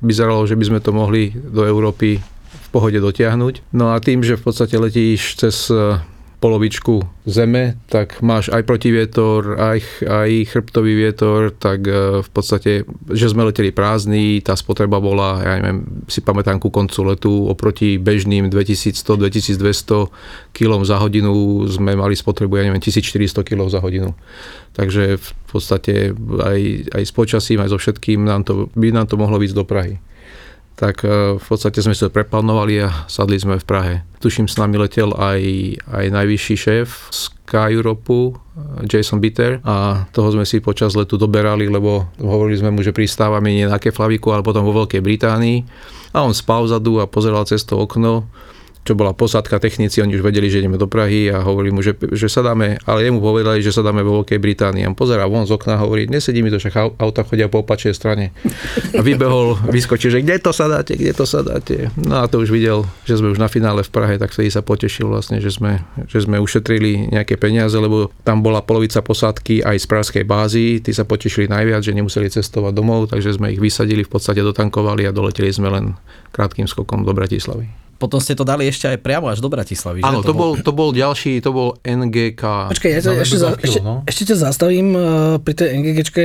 [0.00, 2.16] vyzeralo, že by sme to mohli do Európy
[2.48, 3.76] v pohode dotiahnuť.
[3.76, 6.00] No a tým, že v podstate letíš cez eh,
[6.40, 13.28] polovičku zeme, tak máš aj protivietor, aj, aj chrbtový vietor, tak eh, v podstate, že
[13.28, 18.48] sme leteli prázdni, tá spotreba bola, ja neviem, si pamätám ku koncu letu, oproti bežným
[18.48, 24.16] 2100-2200 kg za hodinu sme mali spotrebu, ja neviem, 1400 kg za hodinu.
[24.72, 26.60] Takže v podstate aj,
[26.96, 30.00] aj s počasím, aj so všetkým nám to, by nám to mohlo ísť do Prahy
[30.80, 33.94] tak e, v podstate sme si to preplánovali a sadli sme v Prahe.
[34.24, 35.40] Tuším, s nami letel aj,
[35.92, 38.32] aj najvyšší šéf Sky Europe, e,
[38.88, 39.60] Jason Bitter.
[39.68, 43.76] A toho sme si počas letu doberali, lebo hovorili sme mu, že pristávame nie na
[43.76, 45.68] Keflaviku, ale potom vo Veľkej Británii.
[46.16, 48.24] A on spal vzadu a pozeral cez to okno
[48.80, 51.92] čo bola posádka, technici, oni už vedeli, že ideme do Prahy a hovorili mu, že,
[52.16, 54.88] že sa dáme, ale jemu povedali, že sa dáme vo Veľkej Británii.
[54.88, 57.60] On pozerá von z okna a hovorí, nesedí mi to, však au- auta chodia po
[57.60, 58.32] opačnej strane.
[58.96, 61.92] A vybehol, vyskočil, že kde to sa dáte, kde to sa dáte.
[62.00, 64.64] No a to už videl, že sme už na finále v Prahe, tak vtedy sa
[64.64, 69.76] potešil vlastne, že sme, že sme ušetrili nejaké peniaze, lebo tam bola polovica posádky aj
[69.76, 74.08] z pražskej bázy, tí sa potešili najviac, že nemuseli cestovať domov, takže sme ich vysadili,
[74.08, 75.84] v podstate dotankovali a doleteli sme len
[76.32, 77.89] krátkým skokom do Bratislavy.
[78.00, 80.08] Potom ste to dali ešte aj priamo až do Bratislavy, že?
[80.08, 82.72] Áno, to bol, to bol ďalší, to bol NGK.
[82.72, 83.94] Počkaj, ja November ešte, za, Kilo, ešte, no.
[84.08, 86.24] ešte ťa zastavím uh, pri tej NGGčke.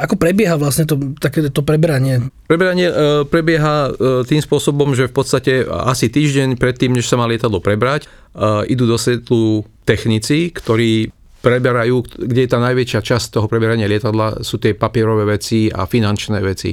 [0.00, 2.32] Ako prebieha vlastne to, také to preberanie?
[2.48, 2.94] Preberanie e,
[3.28, 8.08] prebieha e, tým spôsobom, že v podstate asi týždeň predtým, než sa má lietadlo prebrať,
[8.08, 11.12] e, idú do setlu technici, ktorí
[11.44, 16.38] preberajú, kde je tá najväčšia časť toho preberania lietadla, sú tie papierové veci a finančné
[16.38, 16.70] veci.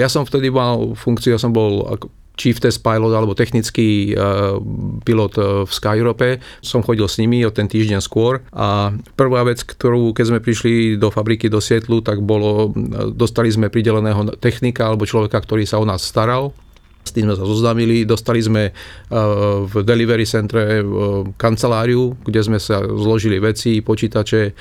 [0.00, 4.62] Ja som vtedy mal funkciu, ja som bol ako chief test pilot alebo technický uh,
[5.02, 6.38] pilot uh, v Sky Europe.
[6.62, 10.94] Som chodil s nimi o ten týždeň skôr a prvá vec, ktorú keď sme prišli
[10.96, 15.82] do fabriky do Sietlu, tak bolo, e, dostali sme prideleného technika alebo človeka, ktorý sa
[15.82, 16.54] o nás staral.
[17.02, 18.68] S tým sme sa zoznámili, dostali sme
[19.64, 20.84] v delivery centre
[21.40, 24.52] kanceláriu, kde sme sa zložili veci, počítače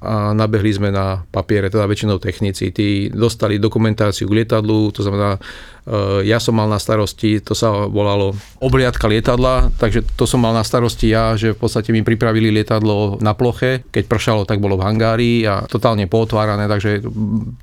[0.00, 2.68] a nabehli sme na papiere, teda väčšinou technici.
[2.70, 7.88] Tí dostali dokumentáciu k lietadlu, to znamená, uh, ja som mal na starosti, to sa
[7.88, 12.52] volalo obliadka lietadla, takže to som mal na starosti ja, že v podstate mi pripravili
[12.52, 17.00] lietadlo na ploche, keď pršalo, tak bolo v hangári a totálne pootvárané, takže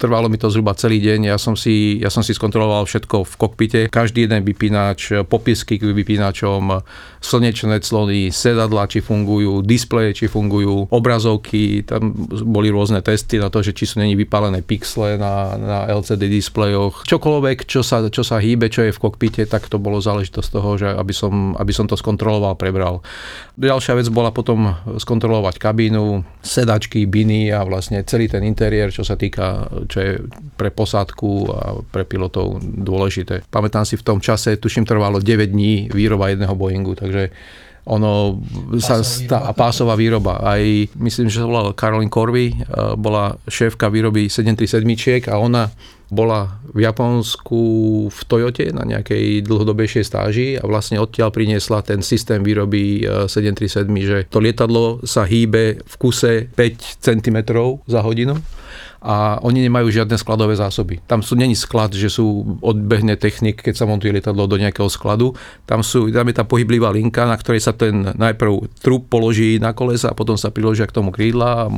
[0.01, 1.29] trvalo mi to zhruba celý deň.
[1.29, 5.93] Ja som si, ja som si skontroloval všetko v kokpite, každý jeden vypínač, popisky k
[5.93, 6.81] vypínačom,
[7.23, 13.61] slnečné clony, sedadla, či fungujú, displeje, či fungujú, obrazovky, tam boli rôzne testy na to,
[13.61, 18.39] že či sú není vypálené pixle na, na LCD displejoch, čokoľvek, čo sa čo sa
[18.39, 21.89] hýbe, čo je v kokpite, tak to bolo záležitosť toho, že aby som, aby som
[21.89, 23.01] to skontroloval, prebral.
[23.57, 29.17] Ďalšia vec bola potom skontrolovať kabínu, sedačky, biny a vlastne celý ten interiér, čo sa
[29.17, 30.11] týka, čo je
[30.57, 33.45] pre posádku a pre pilotov dôležité.
[33.49, 37.33] Pamätám si v tom čase, tuším, trvalo 9 dní výroba jedného Boeingu, takže
[37.83, 38.39] ono
[38.79, 40.39] sa stá, pásová výroba.
[40.39, 40.63] Aj
[40.95, 42.55] myslím, že sa volala Caroline Corby, eh,
[42.95, 45.67] bola šéfka výroby 737 a ona
[46.13, 47.61] bola v Japonsku
[48.13, 54.05] v Toyote na nejakej dlhodobejšej stáži a vlastne odtiaľ priniesla ten systém výroby 737, eh,
[54.05, 57.37] že to lietadlo sa hýbe v kuse 5 cm
[57.89, 58.37] za hodinu
[59.03, 61.03] a oni nemajú žiadne skladové zásoby.
[61.03, 65.35] Tam sú není sklad, že sú odbehne technik, keď sa montuje lietadlo do nejakého skladu.
[65.67, 69.75] Tam, sú, tam je tá pohyblivá linka, na ktorej sa ten najprv trup položí na
[69.75, 71.71] kolesa a potom sa priložia k tomu krídla a,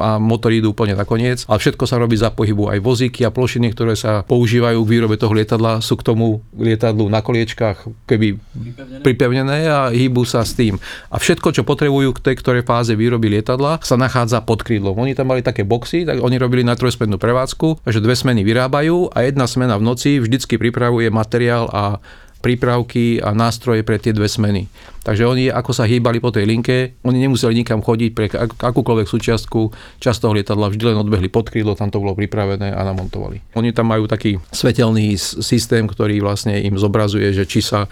[0.00, 1.44] a motory idú úplne nakoniec.
[1.52, 2.72] A všetko sa robí za pohybu.
[2.72, 7.12] Aj vozíky a plošiny, ktoré sa používajú k výrobe toho lietadla, sú k tomu lietadlu
[7.12, 10.80] na koliečkách keby pripevnené, pripevnené a hýbu sa s tým.
[11.12, 14.96] A všetko, čo potrebujú k tej ktorej fáze výroby lietadla, sa nachádza pod krídlom.
[14.96, 19.10] Oni tam mali také boxy, tak oni robili na trojsmennú prevádzku, že dve smeny vyrábajú
[19.10, 21.98] a jedna smena v noci vždycky pripravuje materiál a
[22.40, 24.64] prípravky a nástroje pre tie dve smeny.
[25.04, 29.72] Takže oni, ako sa hýbali po tej linke, oni nemuseli nikam chodiť pre akúkoľvek súčiastku,
[30.00, 33.44] časť toho lietadla vždy len odbehli pod krídlo, tam to bolo pripravené a namontovali.
[33.56, 37.88] Oni tam majú taký svetelný systém, ktorý vlastne im zobrazuje, že či sa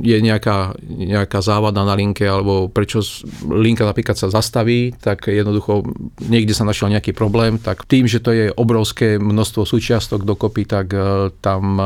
[0.00, 3.04] je nejaká, nejaká závada na linke alebo prečo
[3.46, 5.84] linka napríklad sa zastaví, tak jednoducho
[6.26, 10.86] niekde sa našiel nejaký problém, tak tým, že to je obrovské množstvo súčiastok dokopy, tak
[10.92, 11.84] e, tam e,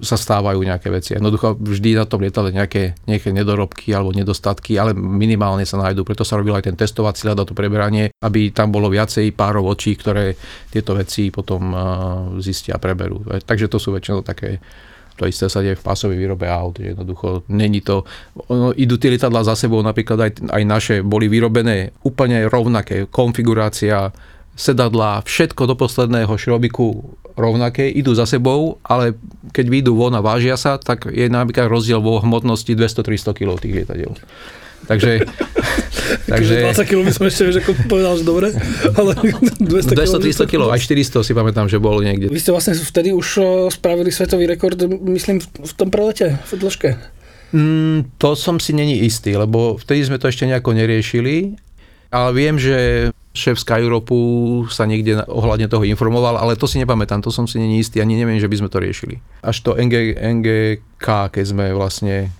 [0.00, 1.16] sa stávajú nejaké veci.
[1.16, 6.02] Jednoducho vždy na tom lietadle nejaké, nejaké nedorobky alebo nedostatky, ale minimálne sa nájdú.
[6.02, 9.68] Preto sa robil aj ten testovací ľad a to preberanie, aby tam bolo viacej párov
[9.68, 10.34] očí, ktoré
[10.72, 11.76] tieto veci potom e,
[12.40, 13.22] zistia a preberú.
[13.44, 14.58] Takže to sú väčšinou také
[15.20, 16.80] to isté sa deje v pásovej výrobe aut.
[16.80, 18.08] Jednoducho není to...
[18.48, 23.04] Ono, idú tie lietadla za sebou, napríklad aj, aj naše boli vyrobené úplne rovnaké.
[23.12, 24.16] Konfigurácia,
[24.56, 27.04] sedadla, všetko do posledného šrobiku
[27.36, 29.16] rovnaké, idú za sebou, ale
[29.52, 33.84] keď vyjdú von a vážia sa, tak je napríklad rozdiel vo hmotnosti 200-300 kg tých
[33.84, 34.16] lietadiel.
[34.86, 35.10] Takže...
[36.32, 38.48] takže 20 kg by som ešte vieš, ako povedal, že dobre,
[38.98, 39.10] ale
[39.60, 42.30] 200 200-300 kg, aj 400 si pamätám, že bol niekde.
[42.30, 43.28] Vy ste vlastne vtedy už
[43.70, 46.90] spravili svetový rekord, myslím, v tom prelete, v dĺžke.
[47.50, 51.58] Mm, to som si není istý, lebo vtedy sme to ešte nejako neriešili,
[52.14, 54.10] ale viem, že šéf Sky Europe
[54.70, 58.18] sa niekde ohľadne toho informoval, ale to si nepamätám, to som si není istý, ani
[58.18, 59.22] neviem, že by sme to riešili.
[59.46, 62.34] Až to NG, NGK, keď sme vlastne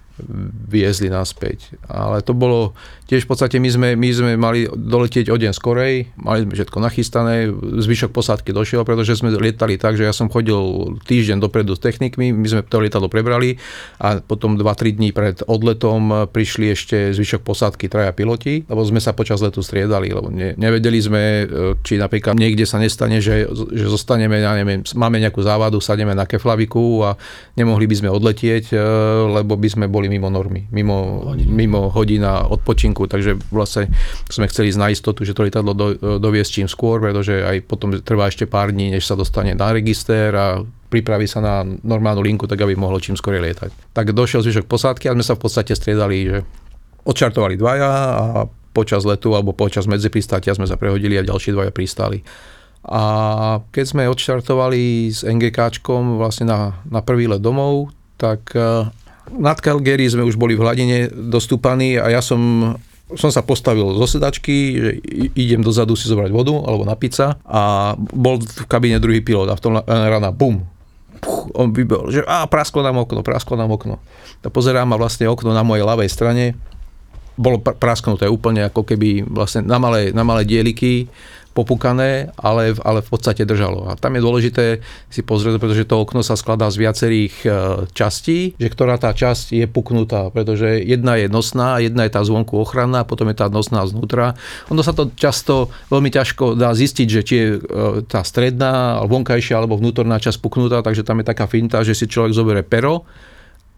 [0.71, 1.77] viezli naspäť.
[1.89, 2.77] Ale to bolo
[3.11, 6.79] tiež v podstate, my sme, my sme mali doletieť o deň skorej, mali sme všetko
[6.79, 7.51] nachystané,
[7.83, 12.31] zvyšok posádky došiel, pretože sme lietali tak, že ja som chodil týždeň dopredu s technikmi,
[12.31, 13.59] my sme to lietadlo prebrali
[13.99, 19.11] a potom 2-3 dní pred odletom prišli ešte zvyšok posádky traja piloti, lebo sme sa
[19.11, 21.45] počas letu striedali, lebo ne, nevedeli sme, e,
[21.83, 26.31] či napríklad niekde sa nestane, že, že zostaneme, ja neviem, máme nejakú závadu, sadneme na
[26.31, 27.11] keflaviku a
[27.59, 28.79] nemohli by sme odletieť, e,
[29.35, 33.89] lebo by sme boli mimo normy, mimo, mimo hodina odpočinku, takže vlastne
[34.29, 35.87] sme chceli ísť na istotu, že to lietadlo do,
[36.19, 40.35] doviesť čím skôr, pretože aj potom trvá ešte pár dní, než sa dostane na register
[40.35, 40.61] a
[40.91, 43.95] pripraví sa na normálnu linku, tak aby mohlo čím skôr lietať.
[43.95, 46.39] Tak došiel zvyšok posádky a sme sa v podstate striedali, že
[47.07, 48.25] odčartovali dvaja a
[48.75, 52.23] počas letu alebo počas medzipristátia sme sa prehodili a ďalší dvaja pristáli.
[52.81, 53.03] A
[53.71, 58.57] keď sme odštartovali s NGKčkom vlastne na, na prvý let domov, tak
[59.31, 62.73] nad Calgary sme už boli v hladine dostúpaní a ja som
[63.19, 64.91] som sa postavil zo sedačky, že
[65.35, 69.59] idem dozadu si zobrať vodu alebo napiť sa a bol v kabíne druhý pilot a
[69.59, 70.63] v tom rána bum,
[71.21, 74.01] puch, on vybel, že a prasklo nám okno, prasklo nám okno.
[74.41, 76.45] A pozerám a vlastne okno na mojej ľavej strane
[77.41, 81.09] bolo prasknuté úplne ako keby vlastne na malé, na malé dieliky
[81.61, 83.93] popukané, ale, ale v podstate držalo.
[83.93, 84.65] A tam je dôležité
[85.13, 87.49] si pozrieť, pretože to okno sa skladá z viacerých e,
[87.93, 92.57] častí, že ktorá tá časť je puknutá, pretože jedna je nosná, jedna je tá zvonku
[92.57, 94.33] ochranná, potom je tá nosná znútra.
[94.73, 97.59] Ono sa to často veľmi ťažko dá zistiť, že či je e,
[98.09, 102.33] tá stredná, vonkajšia alebo vnútorná časť puknutá, takže tam je taká finta, že si človek
[102.33, 103.05] zoberie pero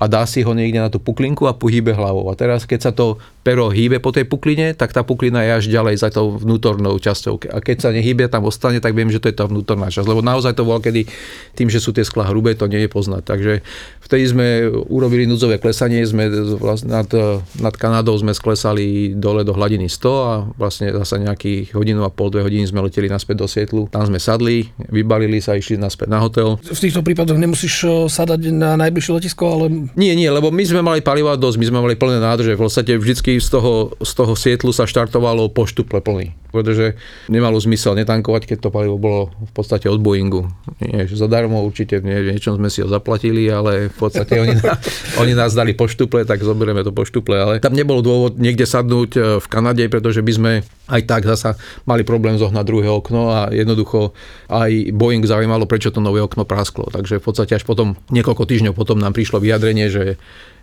[0.03, 2.27] a dá si ho niekde na tú puklinku a pohýbe hlavou.
[2.27, 5.65] A teraz, keď sa to pero hýbe po tej pukline, tak tá puklina je až
[5.67, 7.51] ďalej za tou vnútornou časťou.
[7.51, 10.07] A keď sa nehýbe, tam ostane, tak viem, že to je tá vnútorná časť.
[10.07, 11.11] Lebo naozaj to bolo kedy
[11.59, 13.23] tým, že sú tie skla hrubé, to nie je poznať.
[13.27, 13.53] Takže
[14.07, 14.47] vtedy sme
[14.87, 17.11] urobili núdzové klesanie, sme vlastne nad,
[17.59, 22.31] nad Kanadou sme sklesali dole do hladiny 100 a vlastne zase nejakých hodinu a pol,
[22.31, 23.91] dve hodiny sme leteli naspäť do Sietlu.
[23.91, 26.63] Tam sme sadli, vybalili sa, išli naspäť na hotel.
[26.63, 29.65] V týchto prípadoch nemusíš eh, sadať na najbližšie letisko, ale
[29.99, 32.55] Nie, nie, lebo my sme mali paliva dosť, my sme mali plné nádrže.
[32.55, 36.35] V podstate vždycky z toho, z toho sietlu sa štartovalo po štuple plný.
[36.53, 37.01] Pretože
[37.33, 40.53] nemalo zmysel netankovať, keď to palivo bolo v podstate od Boeingu.
[40.85, 44.61] Nie, zadarmo určite, nie, v niečom sme si ho zaplatili, ale v podstate oni,
[45.23, 47.33] oni nás dali po štuple, tak zoberieme to po štuple.
[47.41, 50.53] Ale tam nebol dôvod niekde sadnúť e, v Kanade, pretože by sme
[50.93, 51.57] aj tak zasa
[51.89, 54.13] mali problém zohnať druhé okno a jednoducho
[54.53, 56.93] aj Boeing zaujímalo, prečo to nové okno prasklo.
[56.93, 60.21] Takže v podstate až potom, niekoľko týždňov potom nám prišlo vyjadrenie, že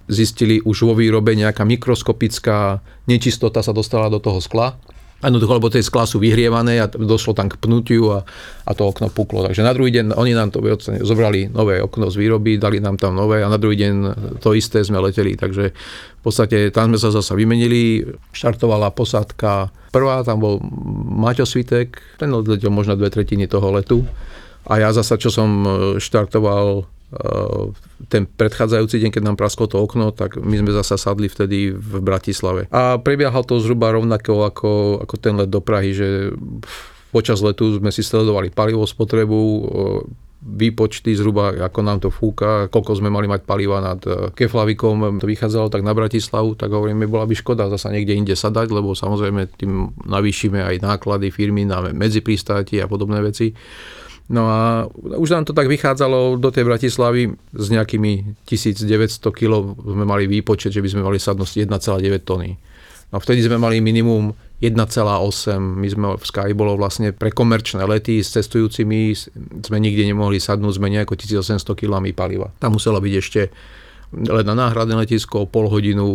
[0.09, 4.75] zistili už vo výrobe nejaká mikroskopická nečistota sa dostala do toho skla.
[5.19, 8.23] Jednoducho, lebo tie sklá sú vyhrievané a došlo tam k pnutiu a,
[8.63, 9.43] a to okno puklo.
[9.43, 10.63] Takže na druhý deň oni nám to
[11.03, 13.93] zobrali nové okno z výroby, dali nám tam nové a na druhý deň
[14.39, 15.35] to isté sme leteli.
[15.35, 15.75] Takže
[16.19, 17.99] v podstate tam sme sa zase vymenili,
[18.31, 20.63] štartovala posádka prvá, tam bol
[21.19, 24.07] Maťo Svitek, ten odletel možno dve tretiny toho letu.
[24.71, 25.69] A ja zasa, čo som e,
[25.99, 26.87] štartoval
[28.09, 31.93] ten predchádzajúci deň, keď nám prasklo to okno, tak my sme zasa sadli vtedy v
[32.05, 32.69] Bratislave.
[32.69, 34.71] A prebiehal to zhruba rovnako ako,
[35.03, 36.33] ako ten let do Prahy, že
[37.09, 39.41] počas letu sme si sledovali palivo spotrebu,
[40.39, 45.27] výpočty zhruba, ako nám to fúka, koľko sme mali mať paliva nad e, Keflavikom, to
[45.27, 49.51] vychádzalo tak na Bratislavu, tak hovoríme, bola by škoda zasa niekde inde sadať, lebo samozrejme
[49.59, 53.51] tým navýšime aj náklady firmy na medzipristáti a podobné veci.
[54.29, 58.85] No a už nám to tak vychádzalo do tej Bratislavy s nejakými 1900
[59.33, 62.53] kg sme mali výpočet, že by sme mali sadnosť 1,9 tony.
[63.09, 65.57] No vtedy sme mali minimum 1,8.
[65.57, 69.17] My sme v Sky bolo vlastne pre komerčné lety s cestujúcimi,
[69.65, 72.53] sme nikde nemohli sadnúť s menej ako 1800 kg paliva.
[72.61, 73.49] Tam muselo byť ešte
[74.11, 76.05] let na náhradné letisko, pol hodinu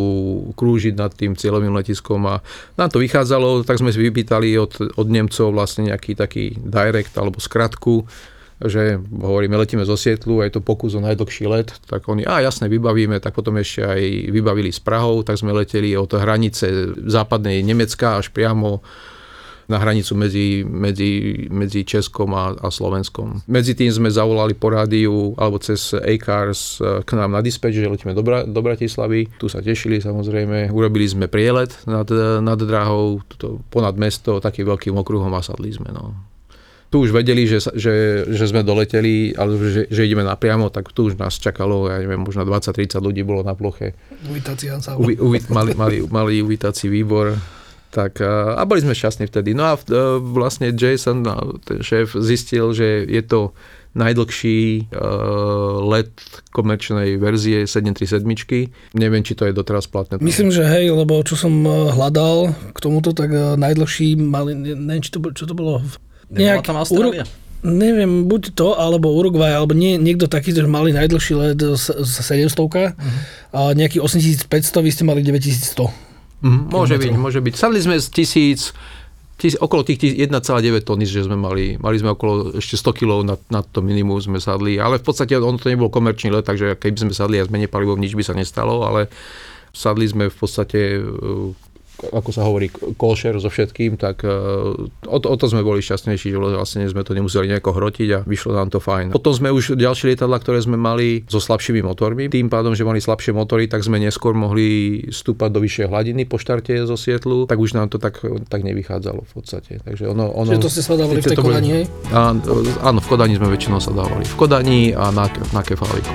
[0.59, 2.43] krúžiť nad tým cieľovým letiskom a
[2.75, 7.39] nám to vychádzalo, tak sme si vypýtali od, od Nemcov vlastne nejaký taký direct alebo
[7.39, 8.03] skratku,
[8.63, 12.71] že hovoríme, letíme zo Sietlu, aj to pokus o najdlhší let, tak oni, a jasne,
[12.71, 18.23] vybavíme, tak potom ešte aj vybavili s Prahou, tak sme leteli od hranice západnej Nemecka
[18.23, 18.83] až priamo
[19.69, 23.45] na hranicu medzi, medzi, medzi Českom a, a Slovenskom.
[23.49, 27.89] Medzi tým sme zavolali po rádiu alebo cez A-Cars e, k nám na dispatch, že
[27.89, 29.29] letíme do, Bra- do Bratislavy.
[29.41, 30.73] Tu sa tešili samozrejme.
[30.73, 32.07] Urobili sme prielet nad,
[32.41, 35.91] nad dráhou, tuto, ponad mesto, takým veľkým okruhom a sadli sme.
[35.93, 36.35] No
[36.95, 41.11] tu už vedeli, že, že, že sme doleteli, ale že, že ideme napriamo, tak tu
[41.11, 43.99] už nás čakalo, ja neviem, možno 20-30 ľudí bolo na ploche.
[44.31, 44.95] uvitácia sa.
[44.95, 47.35] Uvi, uvi, mali, mali, mali uvítací výbor.
[47.95, 49.55] Tak, a, boli sme šťastní vtedy.
[49.55, 49.83] No a e,
[50.19, 53.55] vlastne Jason, a ten šéf, zistil, že je to
[53.95, 56.11] najdlhší uh, let
[56.51, 58.27] komerčnej verzie 737.
[58.99, 60.19] Neviem, či to je doteraz platné.
[60.19, 64.99] Myslím, že hej, lebo čo som eh, hľadal k tomuto, tak najdlhší mali, ne- neviem,
[64.99, 65.79] či to, čo to bolo.
[66.27, 67.23] Nebola tam Austrália?
[67.65, 72.13] neviem, buď to, alebo Uruguay, alebo nie, niekto taký, že mali najdlhší let z, z
[72.21, 73.19] 700 Mhm.
[73.57, 75.89] a nejaký 8500, vy ste mali 9100.
[76.45, 77.55] Mhm, môže byť, môže byť.
[77.57, 78.77] Sadli sme z tisíc,
[79.41, 83.11] tis, okolo tých tis- 1,9 tony, že sme mali, mali sme okolo ešte 100 kg
[83.25, 86.77] na, na to minimum sme sadli, ale v podstate ono to nebol komerčný let, takže
[86.77, 89.09] keby sme sadli a zmene palivov, nič by sa nestalo, ale
[89.73, 91.01] sadli sme v podstate
[92.03, 94.31] ako sa hovorí, košer so všetkým, tak e,
[95.07, 98.19] o to, o to sme boli šťastnejší, že vlastne sme to nemuseli nejako hrotiť a
[98.27, 99.15] vyšlo nám to fajn.
[99.15, 102.99] Potom sme už ďalšie lietadla, ktoré sme mali so slabšími motormi, tým pádom, že mali
[102.99, 107.59] slabšie motory, tak sme neskôr mohli stúpať do vyššej hladiny po štarte zo Sietlu, tak
[107.61, 109.79] už nám to tak, tak nevychádzalo v podstate.
[109.83, 111.85] Takže ono, ono, Čiže to ste sa dávali v tej Kodani, hej?
[112.83, 114.25] Áno, v Kodani sme väčšinou sa dávali.
[114.27, 116.13] V Kodani a na, na Keflaviku.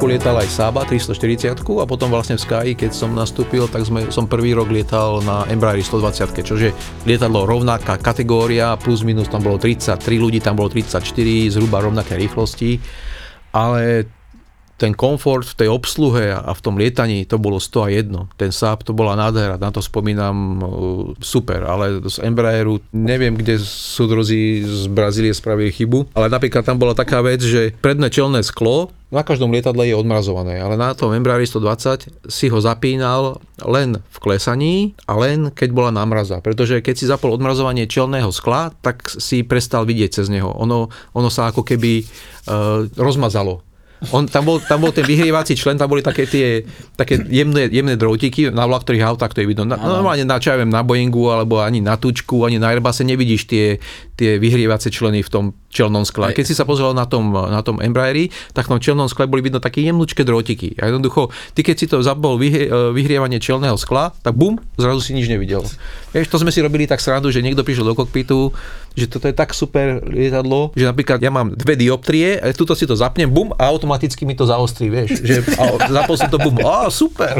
[0.00, 4.08] Trochu lietal aj Saba 340 a potom vlastne v Sky, keď som nastúpil, tak sme,
[4.08, 6.72] som prvý rok lietal na Embraer 120, čože
[7.04, 11.04] lietadlo rovnaká kategória, plus minus tam bolo 33 ľudí, tam bolo 34,
[11.52, 12.80] zhruba rovnaké rýchlosti,
[13.52, 14.08] ale
[14.80, 18.40] ten komfort v tej obsluhe a v tom lietaní, to bolo 100 a 1.
[18.40, 20.68] Ten Saab, to bola nádhera, na to spomínam uh,
[21.20, 26.96] super, ale z Embraeru neviem, kde súdrozí z Brazílie spravili chybu, ale napríklad tam bola
[26.96, 31.42] taká vec, že predné čelné sklo na každom lietadle je odmrazované, ale na tom Embraer
[31.42, 36.38] 120 si ho zapínal len v klesaní a len keď bola námraza.
[36.38, 40.54] Pretože keď si zapol odmrazovanie čelného skla, tak si prestal vidieť cez neho.
[40.62, 43.66] Ono, ono sa ako keby uh, rozmazalo.
[44.08, 46.64] On, tam, bol, tam bol ten vyhrievací člen, tam boli také tie
[46.96, 49.68] také jemné, jemné drôtiky, na ktorých autách to je vidno.
[49.68, 53.04] Na, normálne na, čo ja viem, na Boeingu, alebo ani na Tučku, ani na Airbusse
[53.04, 53.76] nevidíš tie,
[54.16, 56.34] tie vyhrievacie členy v tom čelnom skle.
[56.34, 59.40] Keď si sa pozrel na tom, na tom Embraeri, tak v tom čelnom skle boli
[59.40, 60.74] vidno také jemnúčké drôtiky.
[60.82, 65.14] A jednoducho, ty keď si to zabol vyhrie, vyhrievanie čelného skla, tak bum, zrazu si
[65.14, 65.62] nič nevidel.
[66.10, 68.50] Vieš, to sme si robili tak srandu, že niekto prišiel do kokpitu,
[68.98, 72.82] že toto je tak super lietadlo, že napríklad ja mám dve dioptrie, a tuto si
[72.90, 75.22] to zapnem, bum, a automaticky mi to zaostrí, vieš.
[75.22, 77.38] Že, a zapol som to, bum, a super.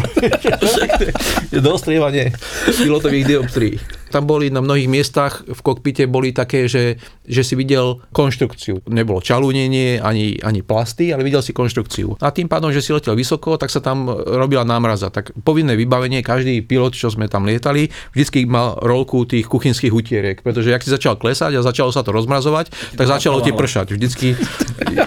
[1.50, 2.30] Dostrievanie
[2.78, 3.99] pilotových dioptrií.
[4.10, 8.82] Tam boli na mnohých miestach v kokpite boli také, že, že si videl konštrukciu.
[8.90, 12.18] Nebolo čalúnenie ani, ani plasty, ale videl si konštrukciu.
[12.18, 15.14] A tým pádom, že si letel vysoko, tak sa tam robila námraza.
[15.14, 20.38] Tak povinné vybavenie, každý pilot, čo sme tam lietali, vždycky mal rolku tých kuchynských utieriek,
[20.42, 23.94] pretože ak si začal klesať a začalo sa to rozmrazovať, tak začalo ti pršať.
[23.94, 24.34] Vždycky,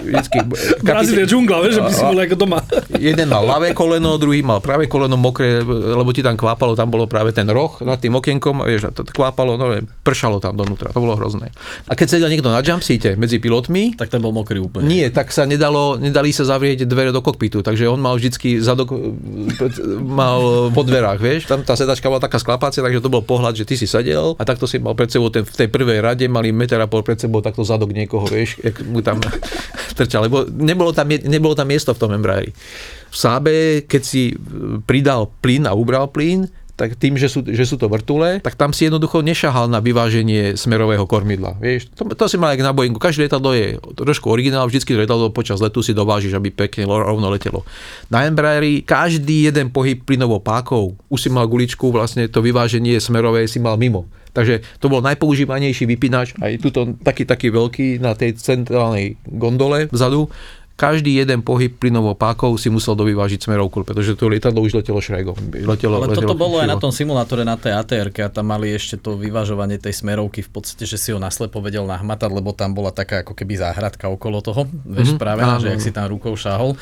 [0.08, 0.38] vždycky
[0.86, 2.60] Brazília džungla, vieš, že by si bol ako doma.
[3.12, 7.10] jeden mal ľavé koleno, druhý mal pravé koleno mokré, lebo ti tam kvápalo, tam bolo
[7.10, 11.18] práve ten roh nad tým okienkom, vieš, to kvápalo, no pršalo tam donútra, to bolo
[11.18, 11.50] hrozné.
[11.84, 14.86] A keď sedel niekto na jumpseate medzi pilotmi, Tak ten bol mokrý úplne.
[14.86, 18.94] nie, tak sa nedalo, nedali sa zavrieť dvere do kokpitu, takže on mal vždycky zadok,
[20.00, 23.66] mal po dverách, vieš, tam tá sedačka bola taká sklapácia, takže to bol pohľad, že
[23.66, 26.54] ty si sedel a takto si mal pred sebou, ten, v tej prvej rade mali
[26.54, 29.18] meter a pol pred sebou takto zadok niekoho, vieš, jak mu tam
[29.98, 32.52] trčal, lebo nebolo tam, nebolo tam miesto v tom Embraeri.
[33.10, 34.34] V Sábe, keď si
[34.84, 38.74] pridal plyn a ubral plyn, tak tým, že sú, že sú to vrtule, tak tam
[38.74, 41.54] si jednoducho nešahal na vyváženie smerového kormidla.
[41.62, 42.98] Vieš, to, to si mal aj na Boeingu.
[42.98, 47.62] Každé lietadlo je trošku originál, vždycky lietadlo počas letu si dovážiš, aby pekne rovno letelo.
[48.10, 53.46] Na Embraeri každý jeden pohyb plynovou pákou, už si mal guličku, vlastne to vyváženie smerové
[53.46, 54.10] si mal mimo.
[54.34, 60.26] Takže to bol najpoužívanejší vypínač, aj tuto taký, taký veľký na tej centrálnej gondole vzadu,
[60.74, 65.38] každý jeden pohyb plynovou pákou si musel dovyvážiť smerovku, pretože to lietadlo už letelo šregom.
[65.54, 68.74] Letelo, Ale letelo toto bolo aj na tom simulátore na tej atr a tam mali
[68.74, 72.74] ešte to vyvažovanie tej smerovky v podstate, že si ho naslepo vedel nahmatať, lebo tam
[72.74, 76.10] bola taká ako keby záhradka okolo toho, vieš, Mhm, práve, áno, že ak si tam
[76.10, 76.74] rukou šáhol.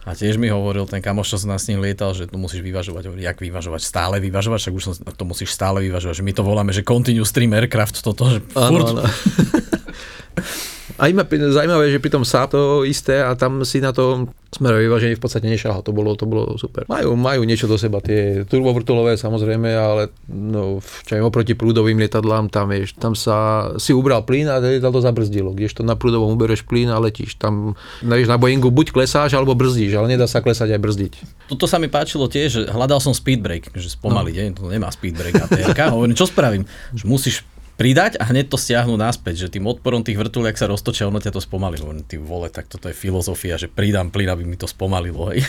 [0.00, 3.12] A tiež mi hovoril ten kamoš, čo som s ním lietal, že tu musíš vyvažovať.
[3.12, 3.84] Hovorí, jak vyvažovať?
[3.84, 4.58] Stále vyvažovať?
[4.64, 6.20] Však už som, to musíš stále vyvažovať.
[6.20, 8.96] Že my to voláme, že continuous stream aircraft toto, že furt.
[8.96, 9.12] Áno, áno.
[11.00, 14.84] A ima, zaujímavé, že pri tom sa to isté a tam si na to smerové
[14.84, 15.80] vyváženie v podstate nešahal.
[15.80, 16.84] To bolo, to bolo super.
[16.92, 22.52] Majú, majú niečo do seba, tie turbovrtulové samozrejme, ale no, čo aj oproti prúdovým lietadlám,
[22.52, 25.56] tam, vieš, tam sa si ubral plyn a lietadlo zabrzdilo.
[25.56, 27.40] Kdežto na prúdovom ubereš plyn a letíš.
[27.40, 31.12] Tam, vieš, na Boeingu buď klesáš alebo brzdíš, ale nedá sa klesať aj brzdiť.
[31.48, 34.52] Toto sa mi páčilo tiež, že hľadal som speed brake, že spomaliť, no.
[34.52, 35.72] to nemá speed brake ATR.
[35.96, 36.68] Hovorím, čo spravím?
[36.92, 37.36] Že musíš
[37.80, 41.32] pridať a hneď to stiahnuť naspäť, že tým odporom tých vrtuliek sa roztočia, ono ťa
[41.32, 41.80] to spomalí.
[41.80, 45.32] Hovorím, ty vole, tak toto je filozofia, že pridám plyn, aby mi to spomalilo.
[45.32, 45.48] Hej.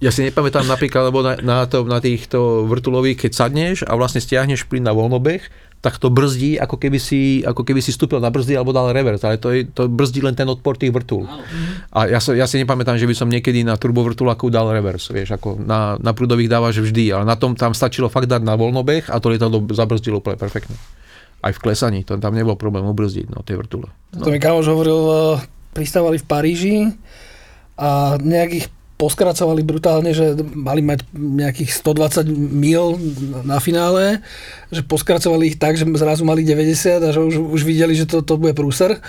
[0.00, 4.16] Ja si nepamätám napríklad, lebo na, na, to, na týchto vrtulových, keď sadneš a vlastne
[4.16, 5.44] stiahneš plyn na voľnobeh,
[5.84, 9.20] tak to brzdí, ako keby si, ako keby si stúpil na brzdy alebo dal revers,
[9.28, 11.28] ale to, je, to brzdí len ten odpor tých vrtul.
[11.92, 15.36] A ja, sa, ja si nepamätám, že by som niekedy na turbovrtuláku dal revers, vieš,
[15.36, 19.12] ako na, na prúdových dávaš vždy, ale na tom tam stačilo fakt dať na voľnobeh
[19.12, 20.80] a to lietadlo zabrzdilo úplne perfektne.
[21.40, 23.88] Aj v klesaní, to tam nebol problém ubrzdiť, no tie vrtule.
[24.16, 25.40] To mi kamoš hovoril, eh,
[25.72, 26.76] pristávali v Paríži
[27.80, 28.66] a nejak ich
[29.00, 33.00] poskracovali brutálne, že mali mať nejakých 120 mil
[33.48, 34.20] na finále,
[34.68, 38.20] že poskracovali ich tak, že zrazu mali 90 a že už, už videli, že to,
[38.20, 39.00] to bude prúser.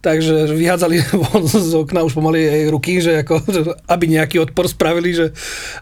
[0.00, 4.70] Takže vyhádzali von z okna už pomaly aj ruky, že ako, že aby nejaký odpor
[4.70, 5.32] spravili, že,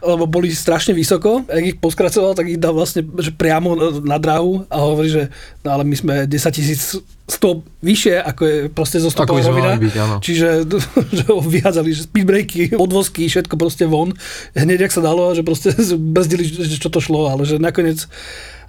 [0.01, 1.45] lebo boli strašne vysoko.
[1.45, 5.23] Ak ich poskracoval, tak ich dal vlastne že priamo na dráhu a hovorí, že
[5.61, 9.73] no ale my sme 10 tisíc stop vyššie, ako je proste zo sme rovina.
[9.73, 10.15] mali byť, áno.
[10.21, 10.69] Čiže
[11.17, 14.13] že ho vyhádzali, že speedbreaky, podvozky, všetko proste von.
[14.53, 15.73] Hneď, jak sa dalo, že proste
[16.15, 18.05] brzdili, že čo to šlo, ale že nakoniec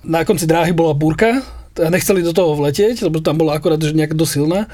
[0.06, 1.42] na konci dráhy bola búrka,
[1.78, 4.66] nechceli do toho vletieť, lebo tam bola akorát že nejak dosilná,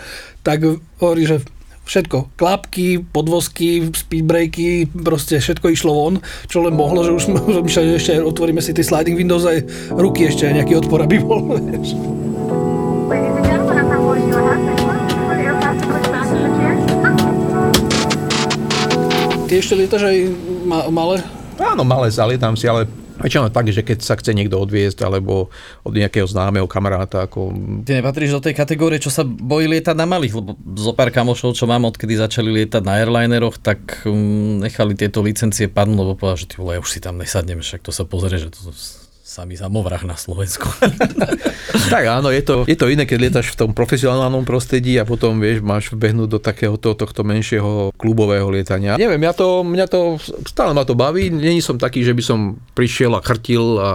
[0.47, 0.63] tak
[1.03, 1.43] hovorí, že
[1.83, 6.15] všetko, klapky, podvozky, speedbreaky, proste všetko išlo von,
[6.47, 7.39] čo len mohlo, že už sme
[7.75, 9.67] že ešte otvoríme si tie sliding windows aj
[9.99, 11.59] ruky ešte aj nejaký odpor, aby bol.
[19.53, 20.17] ty ešte lietaš aj
[20.65, 21.21] ma- malé?
[21.61, 22.89] Áno, malé zalietam si, ale
[23.23, 25.49] väčšinou tak, že keď sa chce niekto odviezť, alebo
[25.87, 27.55] od nejakého známeho kamaráta, ako
[27.87, 31.55] Ty nepatríš do tej kategórie, čo sa bojí lietať na malých, lebo zo pár kamošov,
[31.55, 36.43] čo mám, odkedy začali lietať na airlineroch, tak um, nechali tieto licencie padnúť, lebo povedal,
[36.43, 38.75] že ty vole, ja už si tam nesadnem, však to sa pozrie, že to
[39.33, 40.69] samý samovrah na Slovensku.
[41.73, 45.41] Tak áno, je to, je to iné, keď lietaš v tom profesionálnom prostredí a potom
[45.41, 48.97] vieš, máš vbehnúť do takéhoto tohto menšieho klubového lietania.
[48.97, 50.17] Neviem, ja to, mňa to,
[50.49, 53.91] stále ma to baví, není som taký, že by som prišiel a chrtil a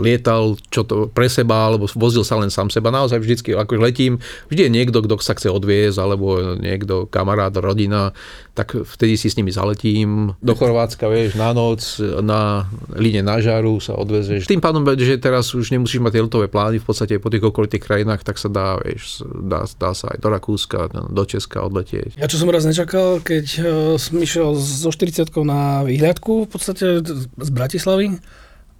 [0.00, 2.88] lietal čo to pre seba, alebo vozil sa len sám seba.
[2.88, 8.16] Naozaj vždycky, ako letím, vždy je niekto, kto sa chce odviezť, alebo niekto, kamarát, rodina,
[8.54, 13.82] tak vtedy si s nimi zaletím do Chorvátska, vieš, na noc, na líne na žaru
[13.82, 14.46] sa odvezeš.
[14.46, 17.84] Tým pádom, že teraz už nemusíš mať tie letové plány, v podstate po tých okolitých
[17.84, 22.18] krajinách, tak sa dá, vieš, dá, dá sa aj do Rakúska, do Česka odletieť.
[22.18, 23.66] Ja čo som raz nečakal, keď uh,
[24.00, 28.18] som išiel so 40 na výhľadku v podstate z Bratislavy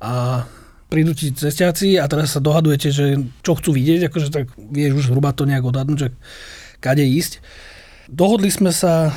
[0.03, 0.45] a
[0.89, 5.07] prídu ti cestiaci a teraz sa dohadujete, že čo chcú vidieť, akože tak vieš už
[5.11, 6.09] hruba to nejak odhadnúť, že
[6.79, 7.43] kade ísť.
[8.07, 9.11] Dohodli sme sa,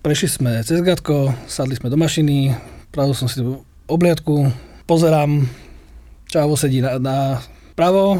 [0.00, 2.54] prešli sme cez Gatko, sadli sme do mašiny,
[2.94, 3.42] pravil som si
[3.90, 4.54] obliadku,
[4.86, 5.44] pozerám,
[6.34, 7.38] Čavo sedí na, na
[7.78, 8.18] pravo,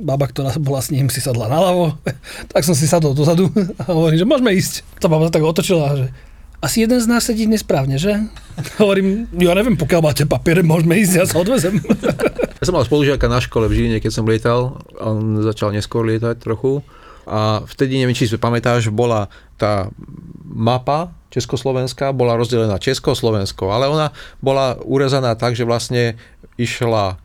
[0.00, 1.92] baba, ktorá bola s ním, si sadla naľavo,
[2.56, 3.52] tak som si sadol dozadu
[3.84, 4.80] a hovorím, že môžeme ísť.
[4.96, 6.06] Tá baba tak otočila, že
[6.64, 8.16] asi jeden z nás sedí nesprávne, že?
[8.80, 11.84] Hovorím, ja neviem, pokiaľ máte papiere, môžeme ísť, ja sa odvezem.
[12.60, 16.40] Ja som mal spolužiaka na škole v Žiline, keď som lietal, on začal neskôr lietať
[16.40, 16.80] trochu
[17.28, 19.28] a vtedy, neviem, či si pamätáš, bola
[19.60, 19.92] tá
[20.48, 26.16] mapa Československá, bola rozdelená Československo, ale ona bola urezaná tak, že vlastne
[26.56, 27.20] išla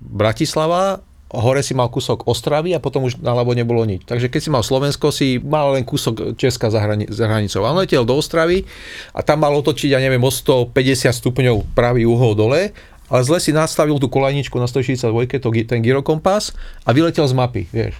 [0.00, 1.00] Bratislava,
[1.32, 4.06] hore si mal kúsok Ostravy a potom už naľavo nebolo nič.
[4.06, 7.66] Takže keď si mal Slovensko, si mal len kúsok Česka za, hrani- za hranicou.
[7.66, 8.62] A on letel do Ostravy
[9.10, 12.70] a tam mal otočiť, ja neviem, o 150 stupňov pravý uhol dole
[13.06, 17.62] ale zle si nastavil tú kolajničku na 162, to, ten gyrokompas a vyletel z mapy,
[17.70, 17.94] vieš.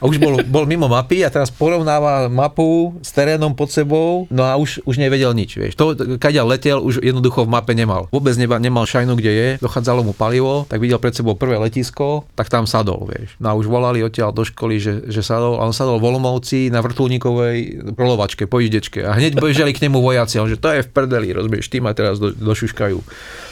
[0.00, 4.48] A už bol, bol mimo mapy a teraz porovnáva mapu s terénom pod sebou, no
[4.48, 5.76] a už, už nevedel nič, vieš.
[5.76, 8.08] To, kaďal letel, už jednoducho v mape nemal.
[8.08, 12.24] Vôbec neba, nemal šajnu, kde je, dochádzalo mu palivo, tak videl pred sebou prvé letisko,
[12.32, 13.36] tak tam sadol, vieš.
[13.36, 16.72] No a už volali odtiaľ do školy, že, že sadol, a on sadol v Olomouci
[16.72, 20.88] na vrtulníkovej prolovačke, pojíždečke a hneď bežali k nemu vojaci, on, že to je v
[20.88, 22.98] prdeli, rozumieš, ty ma teraz do, došuškajú.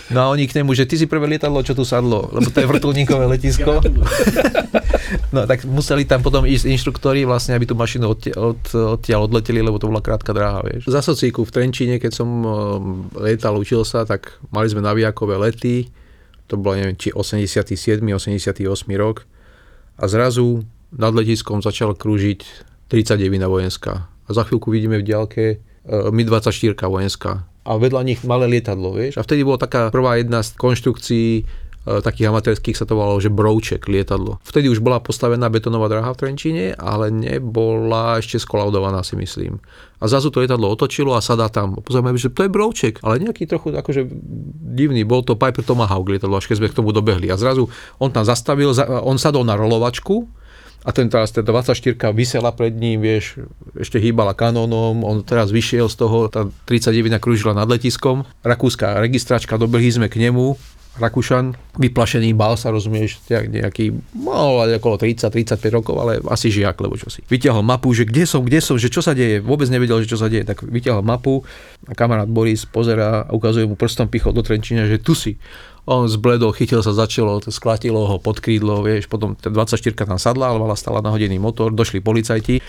[0.09, 2.65] No a oni k nemu, že ty si prvé lietadlo, čo tu sadlo, lebo to
[2.65, 3.81] je vrtulníkové letisko.
[5.33, 8.63] No tak museli tam potom ísť inštruktori vlastne, aby tú mašinu odtiaľ, od,
[9.01, 10.89] odtiaľ odleteli, lebo to bola krátka dráha, vieš.
[10.89, 12.49] Za socíku v Trenčíne, keď som um,
[13.17, 15.89] lietal, učil sa, tak mali sme navijakové lety,
[16.49, 18.01] to bolo neviem, či 87.
[18.05, 18.65] 88.
[18.97, 19.25] rok
[20.01, 22.45] a zrazu nad letiskom začal krúžiť
[22.89, 24.09] 39 vojenská.
[24.09, 29.19] A za chvíľku vidíme v diálke uh, Mi-24 vojenská a vedľa nich malé lietadlo, vieš.
[29.19, 31.43] A vtedy bola taká prvá jedna z konštrukcií e,
[32.01, 34.41] takých amatérských sa to volalo, že brouček lietadlo.
[34.47, 39.61] Vtedy už bola postavená betonová dráha v Trenčíne, ale nebola ešte skolaudovaná si myslím.
[39.99, 41.77] A zrazu to lietadlo otočilo a sadá tam.
[41.83, 44.07] Pozrieme, že to je brouček, ale nejaký trochu akože
[44.79, 45.03] divný.
[45.05, 47.29] Bol to Piper Tomahawk lietadlo, až keď sme k tomu dobehli.
[47.29, 50.39] A zrazu on tam zastavil, on sadol na rolovačku,
[50.89, 53.45] a ten teraz, tá 24 vysela pred ním, vieš,
[53.76, 59.61] ešte hýbala kanónom, on teraz vyšiel z toho, tá 39 krúžila nad letiskom, rakúska registračka,
[59.61, 60.57] dobehli sme k nemu,
[60.99, 67.07] Rakúšan, vyplašený, bál sa, rozumieš, nejaký, mal okolo 30-35 rokov, ale asi žiak, lebo čo
[67.07, 67.22] si.
[67.30, 70.18] Vyťahol mapu, že kde som, kde som, že čo sa deje, vôbec nevedel, že čo
[70.18, 71.47] sa deje, tak vyťahol mapu
[71.86, 75.39] a kamarát Boris pozera a ukazuje mu prstom pichol do Trenčína, že tu si.
[75.89, 80.53] On zbledol, chytil sa za čelo, sklatilo ho pod krídlo, vieš, potom 24 tam sadla,
[80.53, 82.61] ale mala stala nahodený motor, došli policajti.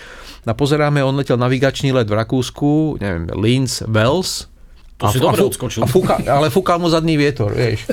[0.48, 4.48] A pozeráme, on letel navigačný let v Rakúsku, neviem, Linz, Wels,
[4.96, 5.84] to a, si dobre odskočil.
[5.84, 7.88] A fúka, ale fúkal mu zadný vietor, vieš.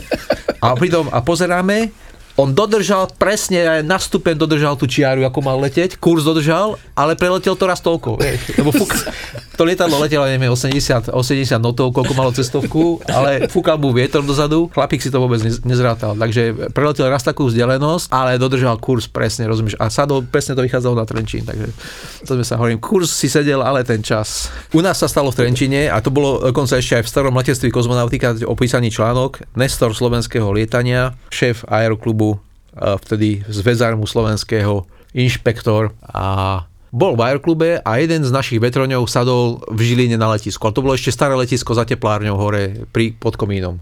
[0.63, 1.91] A pritom, a pozeráme,
[2.37, 7.57] on dodržal presne, na stupen dodržal tú čiaru, ako mal leteť, kurz dodržal, ale preletel
[7.57, 8.21] to raz toľko.
[8.61, 8.93] Lebo fúk,
[9.57, 14.69] to lietadlo letelo, neviem, 80, 80 notov, koľko malo cestovku, ale fúkal mu vietor dozadu,
[14.69, 16.13] chlapík si to vôbec nezrátal.
[16.13, 19.73] Takže preletel raz takú vzdialenosť, ale dodržal kurz presne, rozumieš?
[19.81, 21.73] A sadol, presne to vychádzalo na Trenčín, takže
[22.21, 24.53] to sme sa hovorím, kurz si sedel, ale ten čas.
[24.77, 27.73] U nás sa stalo v Trenčine a to bolo dokonca ešte aj v starom letectví
[27.73, 32.26] kozmonautika opísaný článok, Nestor slovenského lietania, šéf aeroklubu
[32.97, 36.67] vtedy z Vezarmu slovenského inšpektor a
[36.97, 40.65] bol v aeroklube a jeden z našich vetroňov sadol v Žiline na letisku.
[40.65, 43.77] A to bolo ešte staré letisko za teplárňou hore pri, pod komínom.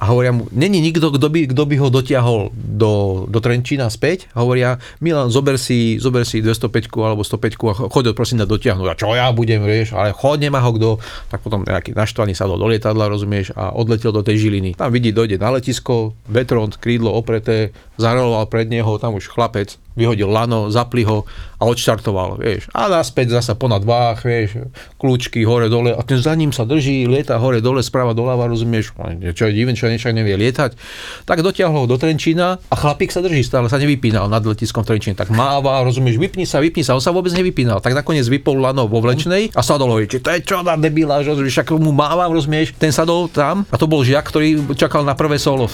[0.00, 4.32] A hovoria mu, není nikto, kto by, kto by ho dotiahol do, do Trenčína späť.
[4.32, 8.48] Hovoria, Milan, zober si, zober si 205 alebo 105 a cho- choď ho prosím na
[8.48, 8.88] dotiahnuť.
[8.88, 10.96] A čo ja budem, vieš, ale chod, nemá ho kto.
[11.28, 14.80] Tak potom nejaký naštvaný sadol do lietadla, rozumieš, a odletel do tej Žiliny.
[14.80, 20.28] Tam vidí, dojde na letisko, vetront, krídlo opreté, zareloval pred neho, tam už chlapec vyhodil
[20.28, 21.24] lano, zapli ho
[21.56, 22.68] a odštartoval, vieš.
[22.76, 24.68] A naspäť zasa ponad váh, vieš,
[25.00, 28.92] kľúčky hore dole a ten za ním sa drží, lieta hore dole, sprava doľava, rozumieš,
[29.32, 30.76] čo je divné, čo niečo nevie lietať.
[31.24, 34.94] Tak dotiahol ho do Trenčína a chlapík sa drží stále, sa nevypínal nad letiskom v
[34.94, 35.16] Trenčíne.
[35.16, 37.80] Tak máva, rozumieš, vypni sa, vypni sa, on sa vôbec nevypínal.
[37.80, 41.56] Tak nakoniec vypol lano vo vlečnej a sadol ho, to je čo na debila, rozumieš,
[41.56, 45.40] však mu mávam, rozumieš, ten sadol tam a to bol žiak, ktorý čakal na prvé
[45.40, 45.72] solo.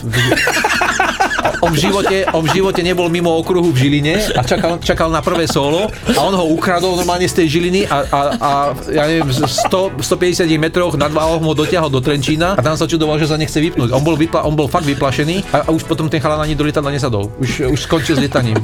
[1.62, 5.22] On v, živote, on v živote nebol mimo okruhu v Žiline a čakal, čakal na
[5.22, 8.50] prvé solo a on ho ukradol normálne z tej Žiliny a, a, a
[8.90, 12.90] ja neviem, z 100, 150 metroch nad váhom ho dotiahol do Trenčína a tam sa
[12.90, 13.94] čudoval, že sa nechce vypnúť.
[13.94, 16.66] On bol, vypla, on bol fakt vyplašený a, a už potom ten chalan ani do
[16.66, 17.30] lietadla nesadol.
[17.38, 18.58] Už, už skončil s lietaním.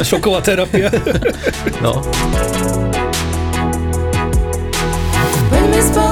[0.00, 0.88] Šoková terapia.
[1.84, 2.00] No.
[5.52, 6.11] Poďme spolu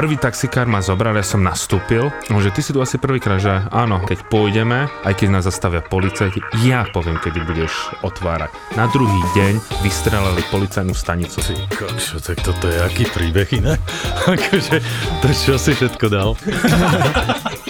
[0.00, 3.52] Prvý taxikár ma zobral, ja som nastúpil, no, že ty si tu asi prvýkrát, že
[3.68, 8.48] áno, keď pôjdeme, aj keď nás zastavia policajti, ja poviem, kedy budeš otvárať.
[8.80, 11.44] Na druhý deň vystrelali policajnú stanicu.
[11.44, 11.52] Si.
[11.52, 13.76] Kokšo, tak toto je aký príbeh iné?
[14.40, 14.80] akože,
[15.20, 16.32] to čo si všetko dal?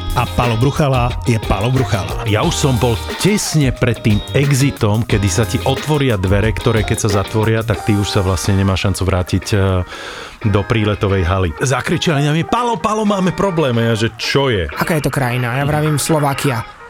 [0.11, 2.27] a Palo Bruchala je Palo Bruchala.
[2.27, 7.07] Ja už som bol tesne pred tým exitom, kedy sa ti otvoria dvere, ktoré keď
[7.07, 9.87] sa zatvoria, tak ty už sa vlastne nemá šancu vrátiť eh,
[10.51, 11.49] do príletovej haly.
[11.63, 13.71] Zakričali na mňa, Palo, Palo, máme problém.
[13.79, 14.67] A ja, že čo je?
[14.75, 15.55] Aká je to krajina?
[15.55, 16.80] Ja vravím Slovakia.